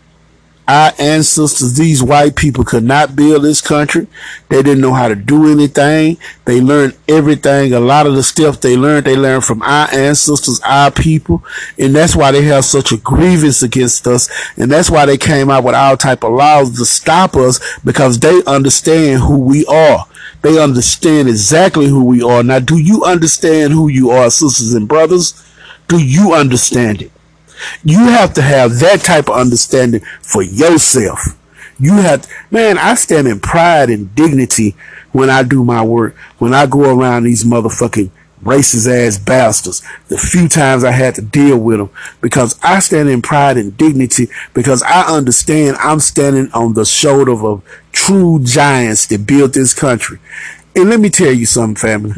our 0.66 0.92
ancestors, 0.98 1.74
these 1.74 2.02
white 2.02 2.36
people 2.36 2.64
could 2.64 2.84
not 2.84 3.14
build 3.14 3.44
this 3.44 3.60
country. 3.60 4.06
They 4.48 4.62
didn't 4.62 4.80
know 4.80 4.94
how 4.94 5.08
to 5.08 5.14
do 5.14 5.52
anything. 5.52 6.16
They 6.46 6.62
learned 6.62 6.96
everything. 7.06 7.74
A 7.74 7.80
lot 7.80 8.06
of 8.06 8.14
the 8.14 8.22
stuff 8.22 8.60
they 8.60 8.76
learned, 8.76 9.04
they 9.04 9.16
learned 9.16 9.44
from 9.44 9.60
our 9.60 9.92
ancestors, 9.92 10.60
our 10.64 10.90
people. 10.90 11.44
And 11.78 11.94
that's 11.94 12.16
why 12.16 12.32
they 12.32 12.42
have 12.44 12.64
such 12.64 12.92
a 12.92 12.96
grievance 12.96 13.62
against 13.62 14.06
us. 14.06 14.30
And 14.56 14.72
that's 14.72 14.90
why 14.90 15.04
they 15.04 15.18
came 15.18 15.50
out 15.50 15.64
with 15.64 15.74
all 15.74 15.98
type 15.98 16.24
of 16.24 16.32
laws 16.32 16.74
to 16.78 16.86
stop 16.86 17.36
us 17.36 17.60
because 17.80 18.18
they 18.18 18.42
understand 18.46 19.20
who 19.20 19.38
we 19.38 19.66
are. 19.66 20.06
They 20.44 20.62
understand 20.62 21.26
exactly 21.26 21.86
who 21.86 22.04
we 22.04 22.22
are. 22.22 22.42
Now, 22.42 22.58
do 22.58 22.76
you 22.76 23.02
understand 23.02 23.72
who 23.72 23.88
you 23.88 24.10
are, 24.10 24.30
sisters 24.30 24.74
and 24.74 24.86
brothers? 24.86 25.42
Do 25.88 25.98
you 25.98 26.34
understand 26.34 27.00
it? 27.00 27.12
You 27.82 28.00
have 28.08 28.34
to 28.34 28.42
have 28.42 28.78
that 28.80 29.00
type 29.00 29.30
of 29.30 29.36
understanding 29.36 30.02
for 30.20 30.42
yourself. 30.42 31.18
You 31.80 31.94
have, 31.94 32.30
man, 32.50 32.76
I 32.76 32.94
stand 32.94 33.26
in 33.26 33.40
pride 33.40 33.88
and 33.88 34.14
dignity 34.14 34.76
when 35.12 35.30
I 35.30 35.44
do 35.44 35.64
my 35.64 35.82
work. 35.82 36.14
When 36.36 36.52
I 36.52 36.66
go 36.66 36.94
around 36.94 37.22
these 37.22 37.44
motherfucking 37.44 38.10
racist 38.44 38.88
ass 38.88 39.18
bastards. 39.18 39.82
The 40.08 40.18
few 40.18 40.48
times 40.48 40.84
I 40.84 40.92
had 40.92 41.14
to 41.16 41.22
deal 41.22 41.58
with 41.58 41.78
them 41.78 41.90
because 42.20 42.58
I 42.62 42.78
stand 42.78 43.08
in 43.08 43.22
pride 43.22 43.56
and 43.56 43.76
dignity 43.76 44.28
because 44.52 44.82
I 44.82 45.02
understand 45.02 45.76
I'm 45.78 46.00
standing 46.00 46.50
on 46.52 46.74
the 46.74 46.84
shoulder 46.84 47.32
of 47.32 47.64
true 47.92 48.40
giants 48.42 49.06
that 49.06 49.26
built 49.26 49.54
this 49.54 49.74
country. 49.74 50.18
And 50.76 50.90
let 50.90 51.00
me 51.00 51.10
tell 51.10 51.32
you 51.32 51.46
something, 51.46 51.76
family. 51.76 52.14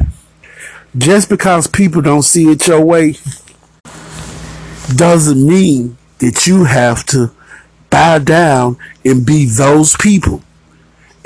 Just 0.97 1.29
because 1.29 1.67
people 1.67 2.01
don't 2.01 2.23
see 2.23 2.51
it 2.51 2.67
your 2.67 2.81
way 2.81 3.17
doesn't 4.95 5.47
mean 5.47 5.99
that 6.19 6.47
you 6.47 6.65
have 6.65 7.05
to 7.07 7.31
bow 7.91 8.19
down 8.19 8.77
and 9.05 9.27
be 9.27 9.45
those 9.45 9.97
people. 9.97 10.43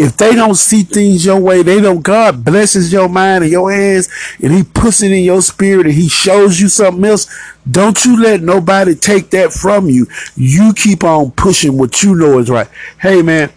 If 0.00 0.16
they 0.16 0.34
don't 0.34 0.54
see 0.54 0.82
things 0.82 1.26
your 1.26 1.38
way, 1.38 1.62
they 1.62 1.78
don't, 1.78 2.00
God 2.00 2.42
blesses 2.42 2.90
your 2.90 3.06
mind 3.06 3.44
and 3.44 3.52
your 3.52 3.70
hands 3.70 4.08
and 4.42 4.50
he 4.50 4.62
puts 4.64 5.02
it 5.02 5.12
in 5.12 5.22
your 5.24 5.42
spirit 5.42 5.84
and 5.84 5.94
he 5.94 6.08
shows 6.08 6.58
you 6.58 6.70
something 6.70 7.04
else. 7.04 7.28
Don't 7.70 8.02
you 8.06 8.18
let 8.18 8.40
nobody 8.40 8.94
take 8.94 9.28
that 9.32 9.52
from 9.52 9.90
you. 9.90 10.06
You 10.36 10.72
keep 10.72 11.04
on 11.04 11.32
pushing 11.32 11.76
what 11.76 12.02
you 12.02 12.14
know 12.14 12.38
is 12.38 12.48
right. 12.48 12.66
Hey 12.98 13.20
man, 13.20 13.52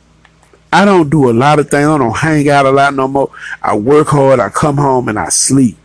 I 0.70 0.84
don't 0.84 1.10
do 1.10 1.30
a 1.30 1.32
lot 1.32 1.60
of 1.60 1.70
things. 1.70 1.88
I 1.88 1.98
don't 1.98 2.18
hang 2.18 2.50
out 2.50 2.66
a 2.66 2.72
lot 2.72 2.94
no 2.94 3.08
more. 3.08 3.32
I 3.62 3.78
work 3.78 4.10
hard. 4.10 4.42
I 4.42 4.50
come 4.50 4.76
home 4.76 5.08
and 5.08 5.18
I 5.18 5.30
sleep. 5.30 5.78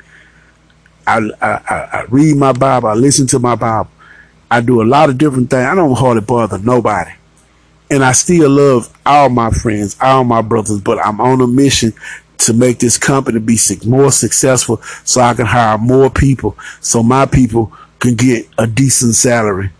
I, 1.06 1.20
I, 1.40 1.88
I 1.98 2.04
read 2.08 2.36
my 2.36 2.50
Bible. 2.50 2.88
I 2.88 2.94
listen 2.94 3.28
to 3.28 3.38
my 3.38 3.54
Bible. 3.54 3.90
I 4.50 4.60
do 4.60 4.82
a 4.82 4.84
lot 4.84 5.08
of 5.08 5.18
different 5.18 5.50
things. 5.50 5.64
I 5.64 5.76
don't 5.76 5.96
hardly 5.96 6.22
bother 6.22 6.58
nobody 6.58 7.12
and 7.90 8.04
I 8.04 8.12
still 8.12 8.50
love 8.50 8.92
all 9.06 9.28
my 9.28 9.50
friends, 9.50 9.96
all 10.00 10.24
my 10.24 10.42
brothers, 10.42 10.80
but 10.80 10.98
I'm 11.04 11.20
on 11.20 11.40
a 11.40 11.46
mission 11.46 11.92
to 12.38 12.52
make 12.52 12.78
this 12.78 12.98
company 12.98 13.40
be 13.40 13.58
more 13.84 14.12
successful 14.12 14.80
so 15.04 15.20
I 15.20 15.34
can 15.34 15.46
hire 15.46 15.78
more 15.78 16.10
people 16.10 16.56
so 16.80 17.02
my 17.02 17.26
people 17.26 17.72
can 17.98 18.14
get 18.14 18.48
a 18.56 18.66
decent 18.66 19.14
salary. 19.14 19.70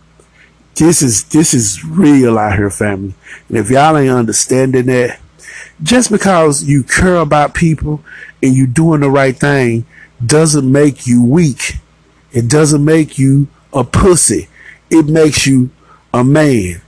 This 0.75 1.01
is 1.01 1.23
this 1.25 1.53
is 1.53 1.83
real 1.83 2.37
out 2.37 2.55
here, 2.55 2.69
family. 2.69 3.13
And 3.47 3.57
if 3.57 3.69
y'all 3.69 3.97
ain't 3.97 4.11
understanding 4.11 4.85
that, 4.87 5.19
just 5.81 6.11
because 6.11 6.63
you 6.63 6.83
care 6.83 7.17
about 7.17 7.53
people 7.53 8.03
and 8.41 8.53
you 8.53 8.67
doing 8.67 9.01
the 9.01 9.09
right 9.09 9.35
thing 9.35 9.85
doesn't 10.25 10.69
make 10.69 11.07
you 11.07 11.23
weak. 11.23 11.75
It 12.31 12.47
doesn't 12.47 12.83
make 12.83 13.17
you 13.17 13.47
a 13.73 13.83
pussy. 13.83 14.47
It 14.89 15.05
makes 15.05 15.45
you 15.47 15.69
a 16.13 16.23
man 16.23 16.81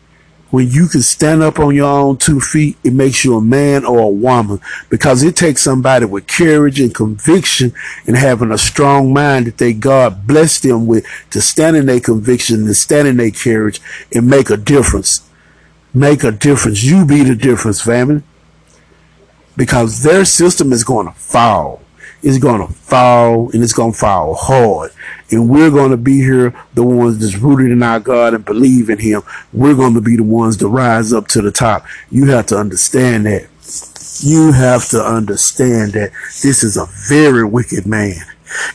when 0.51 0.69
you 0.69 0.87
can 0.87 1.01
stand 1.01 1.41
up 1.41 1.59
on 1.59 1.73
your 1.73 1.89
own 1.89 2.17
two 2.17 2.39
feet, 2.39 2.77
it 2.83 2.93
makes 2.93 3.25
you 3.25 3.35
a 3.35 3.41
man 3.41 3.85
or 3.85 3.99
a 3.99 4.07
woman 4.07 4.59
because 4.89 5.23
it 5.23 5.35
takes 5.35 5.63
somebody 5.63 6.05
with 6.05 6.27
courage 6.27 6.79
and 6.79 6.93
conviction 6.93 7.73
and 8.05 8.17
having 8.17 8.51
a 8.51 8.57
strong 8.57 9.13
mind 9.13 9.47
that 9.47 9.57
they 9.57 9.73
God 9.73 10.27
blessed 10.27 10.63
them 10.63 10.87
with 10.87 11.05
to 11.31 11.41
stand 11.41 11.77
in 11.77 11.85
their 11.87 12.01
conviction 12.01 12.65
and 12.67 12.75
stand 12.75 13.07
in 13.07 13.17
their 13.17 13.31
courage 13.31 13.81
and 14.13 14.27
make 14.27 14.49
a 14.49 14.57
difference. 14.57 15.27
Make 15.93 16.23
a 16.23 16.31
difference. 16.31 16.83
You 16.83 17.05
be 17.05 17.23
the 17.23 17.35
difference, 17.35 17.81
family. 17.81 18.23
Because 19.57 20.03
their 20.03 20.25
system 20.25 20.71
is 20.71 20.83
going 20.83 21.07
to 21.07 21.13
fall 21.13 21.81
It's 22.23 22.37
going 22.37 22.65
to 22.65 22.71
fall 22.73 23.49
and 23.51 23.63
it's 23.63 23.73
going 23.73 23.93
to 23.93 23.97
fall 23.97 24.35
hard. 24.35 24.91
And 25.31 25.49
we're 25.49 25.71
going 25.71 25.91
to 25.91 25.97
be 25.97 26.19
here, 26.19 26.53
the 26.73 26.83
ones 26.83 27.19
that's 27.19 27.37
rooted 27.37 27.71
in 27.71 27.81
our 27.81 27.99
God 27.99 28.33
and 28.33 28.43
believe 28.43 28.89
in 28.89 28.99
Him. 28.99 29.21
We're 29.53 29.75
going 29.75 29.93
to 29.93 30.01
be 30.01 30.17
the 30.17 30.23
ones 30.23 30.57
to 30.57 30.67
rise 30.67 31.13
up 31.13 31.27
to 31.29 31.41
the 31.41 31.51
top. 31.51 31.85
You 32.09 32.27
have 32.27 32.47
to 32.47 32.57
understand 32.57 33.25
that. 33.25 33.47
You 34.19 34.51
have 34.51 34.89
to 34.89 35.01
understand 35.01 35.93
that 35.93 36.11
this 36.43 36.63
is 36.63 36.77
a 36.77 36.87
very 37.07 37.45
wicked 37.45 37.85
man. 37.85 38.21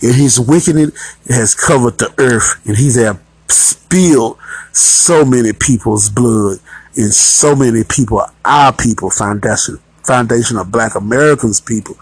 And 0.02 0.14
his 0.14 0.40
wickedness 0.40 0.92
has 1.28 1.54
covered 1.54 1.98
the 1.98 2.12
earth 2.18 2.66
and 2.66 2.76
he's 2.76 2.96
have 2.96 3.22
spilled 3.48 4.38
so 4.72 5.24
many 5.24 5.52
people's 5.52 6.08
blood 6.08 6.58
and 6.96 7.12
so 7.12 7.54
many 7.54 7.84
people, 7.84 8.22
our 8.44 8.72
people, 8.72 9.10
foundation, 9.10 9.78
foundation 10.04 10.56
of 10.56 10.72
black 10.72 10.94
Americans 10.94 11.60
people, 11.60 11.96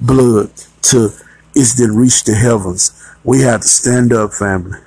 blood 0.00 0.50
to 0.82 1.10
it's 1.54 1.74
then 1.74 1.96
reach 1.96 2.24
the 2.24 2.34
heavens. 2.34 2.92
We 3.24 3.42
have 3.42 3.62
to 3.62 3.68
stand 3.68 4.12
up, 4.12 4.32
family. 4.32 4.78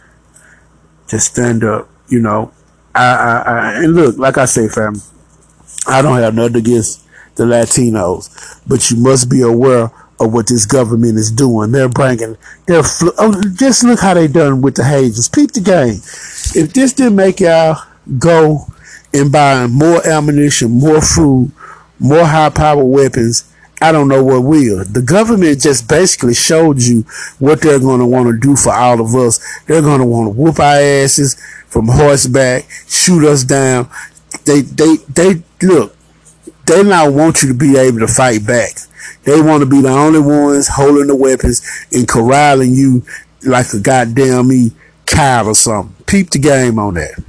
Just 1.08 1.32
stand 1.32 1.63
up, 1.63 1.89
you 2.08 2.19
know. 2.19 2.52
I, 2.95 3.06
I, 3.06 3.38
I 3.38 3.84
and 3.84 3.95
look, 3.95 4.17
like 4.17 4.38
I 4.38 4.45
say, 4.45 4.67
family, 4.67 5.02
I 5.88 6.02
don't 6.02 6.17
have 6.17 6.36
nothing 6.36 6.58
against 6.58 7.06
the 7.36 7.43
Latinos, 7.43 8.62
but 8.67 8.89
you 8.89 8.97
must 8.97 9.30
be 9.30 9.41
aware 9.41 9.91
of 10.19 10.34
what 10.34 10.47
this 10.47 10.65
government 10.65 11.17
is 11.17 11.32
doing. 11.32 11.71
They're 11.71 11.89
bringing, 11.89 12.38
they're, 12.67 12.84
oh, 13.17 13.41
just 13.56 13.84
look 13.84 13.99
how 13.99 14.13
they 14.13 14.28
done 14.28 14.62
with 14.62 14.76
the 14.76 14.84
Haitians. 14.84 15.28
Peep 15.28 15.52
the 15.52 15.62
game. 15.62 15.95
If 16.56 16.73
this 16.73 16.93
didn't 16.93 17.15
make 17.15 17.39
y'all 17.39 17.82
go 18.19 18.67
and 19.13 19.32
buy 19.32 19.67
more 19.67 20.06
ammunition, 20.08 20.71
more 20.71 21.02
food, 21.02 21.52
more 21.99 22.26
high 22.26 22.49
power 22.49 22.84
weapons, 22.84 23.53
I 23.84 23.91
don't 23.91 24.08
know 24.08 24.24
what 24.24 24.46
will. 24.46 24.86
The 24.86 25.02
government 25.02 25.60
just 25.60 25.89
basically 25.89 26.34
showed 26.34 26.82
you 26.82 27.02
what 27.39 27.62
they're 27.62 27.82
going 27.82 28.00
to 28.00 28.06
want 28.06 28.28
to 28.28 28.39
do 28.39 28.56
for 28.56 28.72
all 28.72 29.02
of 29.02 29.13
us. 29.13 29.41
They're 29.65 29.82
going 29.82 30.00
to 30.00 30.06
want 30.06 30.28
to 30.28 30.30
whoop 30.32 30.58
our 30.62 30.80
asses 30.80 31.36
from 31.67 31.89
horseback, 31.89 32.63
shoot 32.88 33.28
us 33.28 33.43
down. 33.43 33.89
They, 34.46 34.62
they, 34.62 34.96
they, 35.10 35.43
look, 35.62 35.98
they 36.65 36.82
not 36.82 37.12
want 37.12 37.41
you 37.41 37.50
to 37.50 37.54
be 37.54 37.76
able 37.76 38.00
to 38.00 38.08
fight 38.08 38.48
back. 38.48 38.78
They 39.26 39.41
want 39.41 39.63
to 39.63 39.65
be 39.65 39.82
the 39.82 39.89
only 39.89 40.22
ones 40.22 40.69
holding 40.69 41.08
the 41.08 41.15
weapons 41.17 41.62
and 41.91 42.08
corralling 42.08 42.72
you 42.72 43.04
like 43.46 43.74
a 43.74 43.82
goddamn 43.82 44.48
me 44.48 44.72
cow 45.06 45.48
or 45.48 45.56
something. 45.56 45.93
Peep 46.06 46.30
the 46.30 46.39
game 46.39 46.80
on 46.80 46.93
that. 46.93 47.22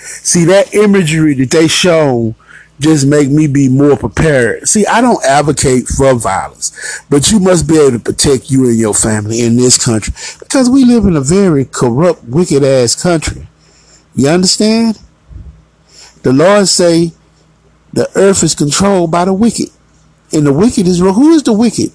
See 0.00 0.44
that 0.46 0.74
imagery 0.74 1.34
that 1.34 1.52
they 1.52 1.68
show 1.68 2.34
just 2.80 3.06
make 3.06 3.30
me 3.30 3.46
be 3.46 3.68
more 3.68 3.96
prepared. 3.96 4.66
See, 4.66 4.86
I 4.86 5.00
don't 5.00 5.22
advocate 5.24 5.86
for 5.86 6.14
violence, 6.14 7.02
but 7.10 7.30
you 7.30 7.38
must 7.38 7.68
be 7.68 7.78
able 7.78 7.92
to 7.92 7.98
protect 7.98 8.50
you 8.50 8.66
and 8.66 8.78
your 8.78 8.94
family 8.94 9.42
in 9.42 9.56
this 9.56 9.82
country 9.82 10.14
because 10.38 10.68
we 10.68 10.84
live 10.84 11.04
in 11.04 11.14
a 11.14 11.20
very 11.20 11.66
corrupt, 11.66 12.24
wicked 12.24 12.64
ass 12.64 13.00
country. 13.00 13.46
You 14.14 14.28
understand? 14.28 14.98
The 16.22 16.32
Lord 16.32 16.68
say 16.68 17.12
the 17.92 18.10
earth 18.16 18.42
is 18.42 18.54
controlled 18.54 19.10
by 19.10 19.26
the 19.26 19.34
wicked. 19.34 19.68
And 20.32 20.46
the 20.46 20.52
wicked 20.52 20.86
is 20.86 21.00
who 21.00 21.30
is 21.30 21.42
the 21.42 21.52
wicked? 21.52 21.92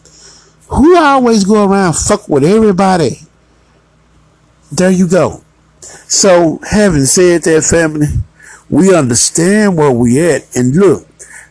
Who 0.67 0.97
always 0.97 1.43
go 1.43 1.65
around 1.65 1.93
fuck 1.93 2.27
with 2.27 2.43
everybody? 2.43 3.19
There 4.71 4.91
you 4.91 5.07
go. 5.07 5.43
So 5.79 6.59
having 6.69 7.05
said 7.05 7.43
that 7.43 7.63
family, 7.63 8.07
we 8.69 8.95
understand 8.95 9.77
where 9.77 9.91
we 9.91 10.21
at. 10.21 10.55
And 10.55 10.75
look, 10.75 11.07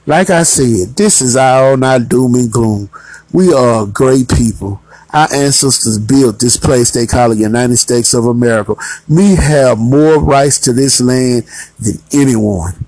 like 0.06 0.30
I 0.30 0.42
said, 0.42 0.96
this 0.96 1.20
is 1.20 1.36
all 1.36 1.76
not 1.76 2.08
doom 2.08 2.34
and 2.34 2.50
gloom. 2.50 2.90
We 3.32 3.52
are 3.52 3.86
great 3.86 4.28
people. 4.28 4.80
Our 5.12 5.32
ancestors 5.32 5.98
built 5.98 6.40
this 6.40 6.56
place 6.56 6.90
they 6.90 7.06
call 7.06 7.30
the 7.30 7.36
United 7.36 7.76
States 7.76 8.14
of 8.14 8.26
America. 8.26 8.74
We 9.08 9.36
have 9.36 9.78
more 9.78 10.18
rights 10.18 10.58
to 10.60 10.72
this 10.72 11.00
land 11.00 11.44
than 11.78 11.98
anyone. 12.12 12.84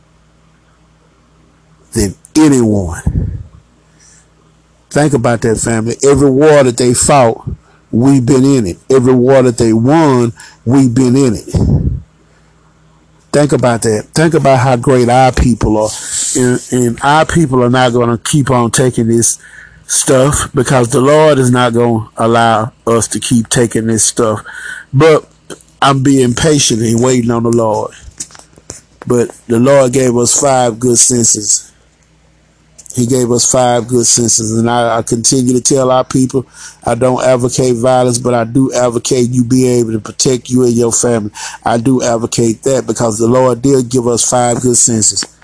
Than 1.93 2.15
anyone. 2.35 3.37
Think 4.91 5.15
about 5.15 5.43
that 5.43 5.59
family. 5.59 5.95
Every 6.03 6.31
war 6.31 6.65
that 6.65 6.77
they 6.77 6.95
fought, 6.95 7.49
we've 7.93 8.27
been 8.27 8.45
in 8.45 8.67
it. 8.67 8.79
Every 8.91 9.15
war 9.15 9.43
that 9.43 9.59
they 9.59 9.73
won, 9.73 10.33
we've 10.65 10.95
been 10.95 11.15
in 11.15 11.35
it. 11.35 12.01
Think 13.37 13.53
about 13.53 13.83
that. 13.83 14.07
Think 14.15 14.33
about 14.33 14.61
how 14.61 14.77
great 14.77 15.11
our 15.11 15.31
people 15.31 15.77
are. 15.77 15.91
And, 16.39 16.69
and 16.73 16.99
our 17.03 17.27
people 17.27 17.63
are 17.63 17.69
not 17.69 17.93
going 17.93 18.09
to 18.09 18.17
keep 18.17 18.51
on 18.51 18.71
taking 18.71 19.09
this 19.09 19.39
stuff 19.87 20.51
because 20.55 20.89
the 20.89 21.03
Lord 21.03 21.37
is 21.37 21.51
not 21.51 21.75
going 21.75 22.07
to 22.07 22.13
allow 22.17 22.73
us 22.87 23.07
to 23.09 23.21
keep 23.21 23.51
taking 23.51 23.89
this 23.89 24.07
stuff. 24.07 24.41
But 24.91 25.31
I'm 25.83 26.03
being 26.03 26.33
patient 26.33 26.81
and 26.81 27.05
waiting 27.05 27.31
on 27.31 27.43
the 27.43 27.51
Lord. 27.51 27.93
But 29.07 29.29
the 29.49 29.61
Lord 29.61 29.93
gave 29.93 30.17
us 30.17 30.41
five 30.41 30.81
good 30.81 30.97
senses 30.97 31.75
he 32.97 33.07
gave 33.07 33.31
us 33.31 33.51
five 33.51 33.87
good 33.87 34.07
senses. 34.07 34.59
And 34.59 34.71
I, 34.71 34.99
I, 34.99 35.03
continue 35.03 35.53
to 35.53 35.61
tell 35.61 35.91
our 35.91 36.03
people, 36.03 36.47
I 36.83 36.95
don't 36.95 37.23
advocate 37.23 37.77
violence, 37.77 38.17
but 38.17 38.33
I 38.33 38.45
do 38.45 38.73
advocate 38.73 39.29
you 39.29 39.45
be 39.45 39.69
able 39.69 39.93
to 39.93 40.01
protect 40.01 40.49
you 40.49 40.65
and 40.65 40.73
your 40.73 40.93
family. 40.93 41.31
I 41.63 41.77
do 41.77 42.03
advocate 42.03 42.63
that 42.63 42.87
because 42.87 43.19
the 43.19 43.29
Lord 43.29 43.61
did 43.61 43.91
give 43.91 44.07
us 44.07 44.29
five 44.29 44.63
good 44.63 44.79
senses, 44.79 45.39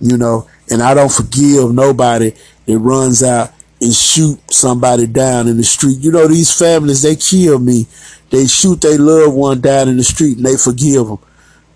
you 0.00 0.16
know, 0.16 0.48
and 0.70 0.80
I 0.80 0.94
don't 0.94 1.10
forgive 1.10 1.74
nobody 1.74 2.34
that 2.66 2.78
runs 2.78 3.24
out 3.24 3.50
and 3.80 3.92
shoot 3.92 4.38
somebody 4.52 5.08
down 5.08 5.48
in 5.48 5.56
the 5.56 5.64
street. 5.64 5.98
You 5.98 6.12
know, 6.12 6.28
these 6.28 6.56
families, 6.56 7.02
they 7.02 7.16
kill 7.16 7.58
me. 7.58 7.88
They 8.30 8.46
shoot 8.46 8.80
their 8.80 8.96
loved 8.96 9.34
one 9.34 9.60
down 9.60 9.88
in 9.88 9.96
the 9.96 10.04
street 10.04 10.36
and 10.36 10.46
they 10.46 10.56
forgive 10.56 11.08
them. 11.08 11.18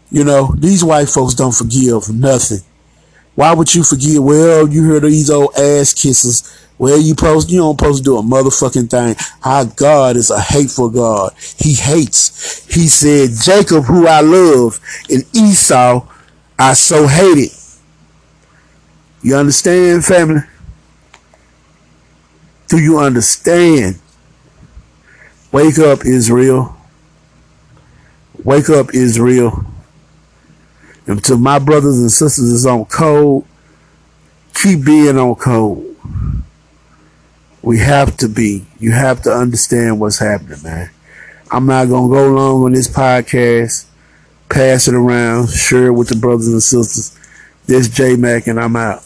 You 0.08 0.22
know, 0.22 0.54
these 0.56 0.84
white 0.84 1.08
folks 1.08 1.34
don't 1.34 1.52
forgive 1.52 2.08
nothing. 2.14 2.60
Why 3.36 3.54
would 3.54 3.74
you 3.74 3.84
forget? 3.84 4.18
Well, 4.18 4.66
you 4.68 4.82
heard 4.84 5.04
these 5.04 5.30
old 5.30 5.54
ass 5.56 5.94
kisses. 5.94 6.66
Well, 6.78 6.98
you 6.98 7.14
post, 7.14 7.50
you 7.50 7.58
don't 7.58 7.78
supposed 7.78 7.98
to 7.98 8.04
do 8.04 8.18
a 8.18 8.22
motherfucking 8.22 8.90
thing. 8.90 9.14
Our 9.44 9.66
God 9.66 10.16
is 10.16 10.30
a 10.30 10.40
hateful 10.40 10.90
God. 10.90 11.32
He 11.58 11.74
hates. 11.74 12.66
He 12.66 12.88
said, 12.88 13.30
Jacob, 13.42 13.84
who 13.84 14.06
I 14.06 14.20
love, 14.20 14.80
and 15.10 15.24
Esau, 15.34 16.06
I 16.58 16.72
so 16.74 17.06
hated. 17.06 17.50
You 19.22 19.36
understand, 19.36 20.04
family? 20.04 20.42
Do 22.68 22.78
you 22.78 22.98
understand? 22.98 24.00
Wake 25.52 25.78
up, 25.78 26.04
Israel. 26.04 26.76
Wake 28.44 28.68
up, 28.70 28.94
Israel. 28.94 29.64
And 31.06 31.22
to 31.24 31.36
my 31.36 31.58
brothers 31.58 31.98
and 31.98 32.10
sisters 32.10 32.50
is 32.50 32.66
on 32.66 32.84
code, 32.86 33.44
keep 34.54 34.84
being 34.84 35.16
on 35.18 35.34
code. 35.36 35.96
We 37.62 37.78
have 37.78 38.16
to 38.18 38.28
be. 38.28 38.66
You 38.78 38.92
have 38.92 39.22
to 39.22 39.30
understand 39.30 40.00
what's 40.00 40.18
happening, 40.18 40.62
man. 40.62 40.90
I'm 41.50 41.66
not 41.66 41.84
to 41.84 41.88
go 41.88 42.32
long 42.32 42.64
on 42.64 42.72
this 42.72 42.88
podcast. 42.88 43.86
Pass 44.48 44.88
it 44.88 44.94
around. 44.94 45.50
Share 45.50 45.86
it 45.86 45.92
with 45.92 46.08
the 46.08 46.16
brothers 46.16 46.48
and 46.48 46.62
sisters. 46.62 47.16
This 47.66 47.88
J 47.88 48.16
Mac 48.16 48.46
and 48.46 48.60
I'm 48.60 48.76
out. 48.76 49.05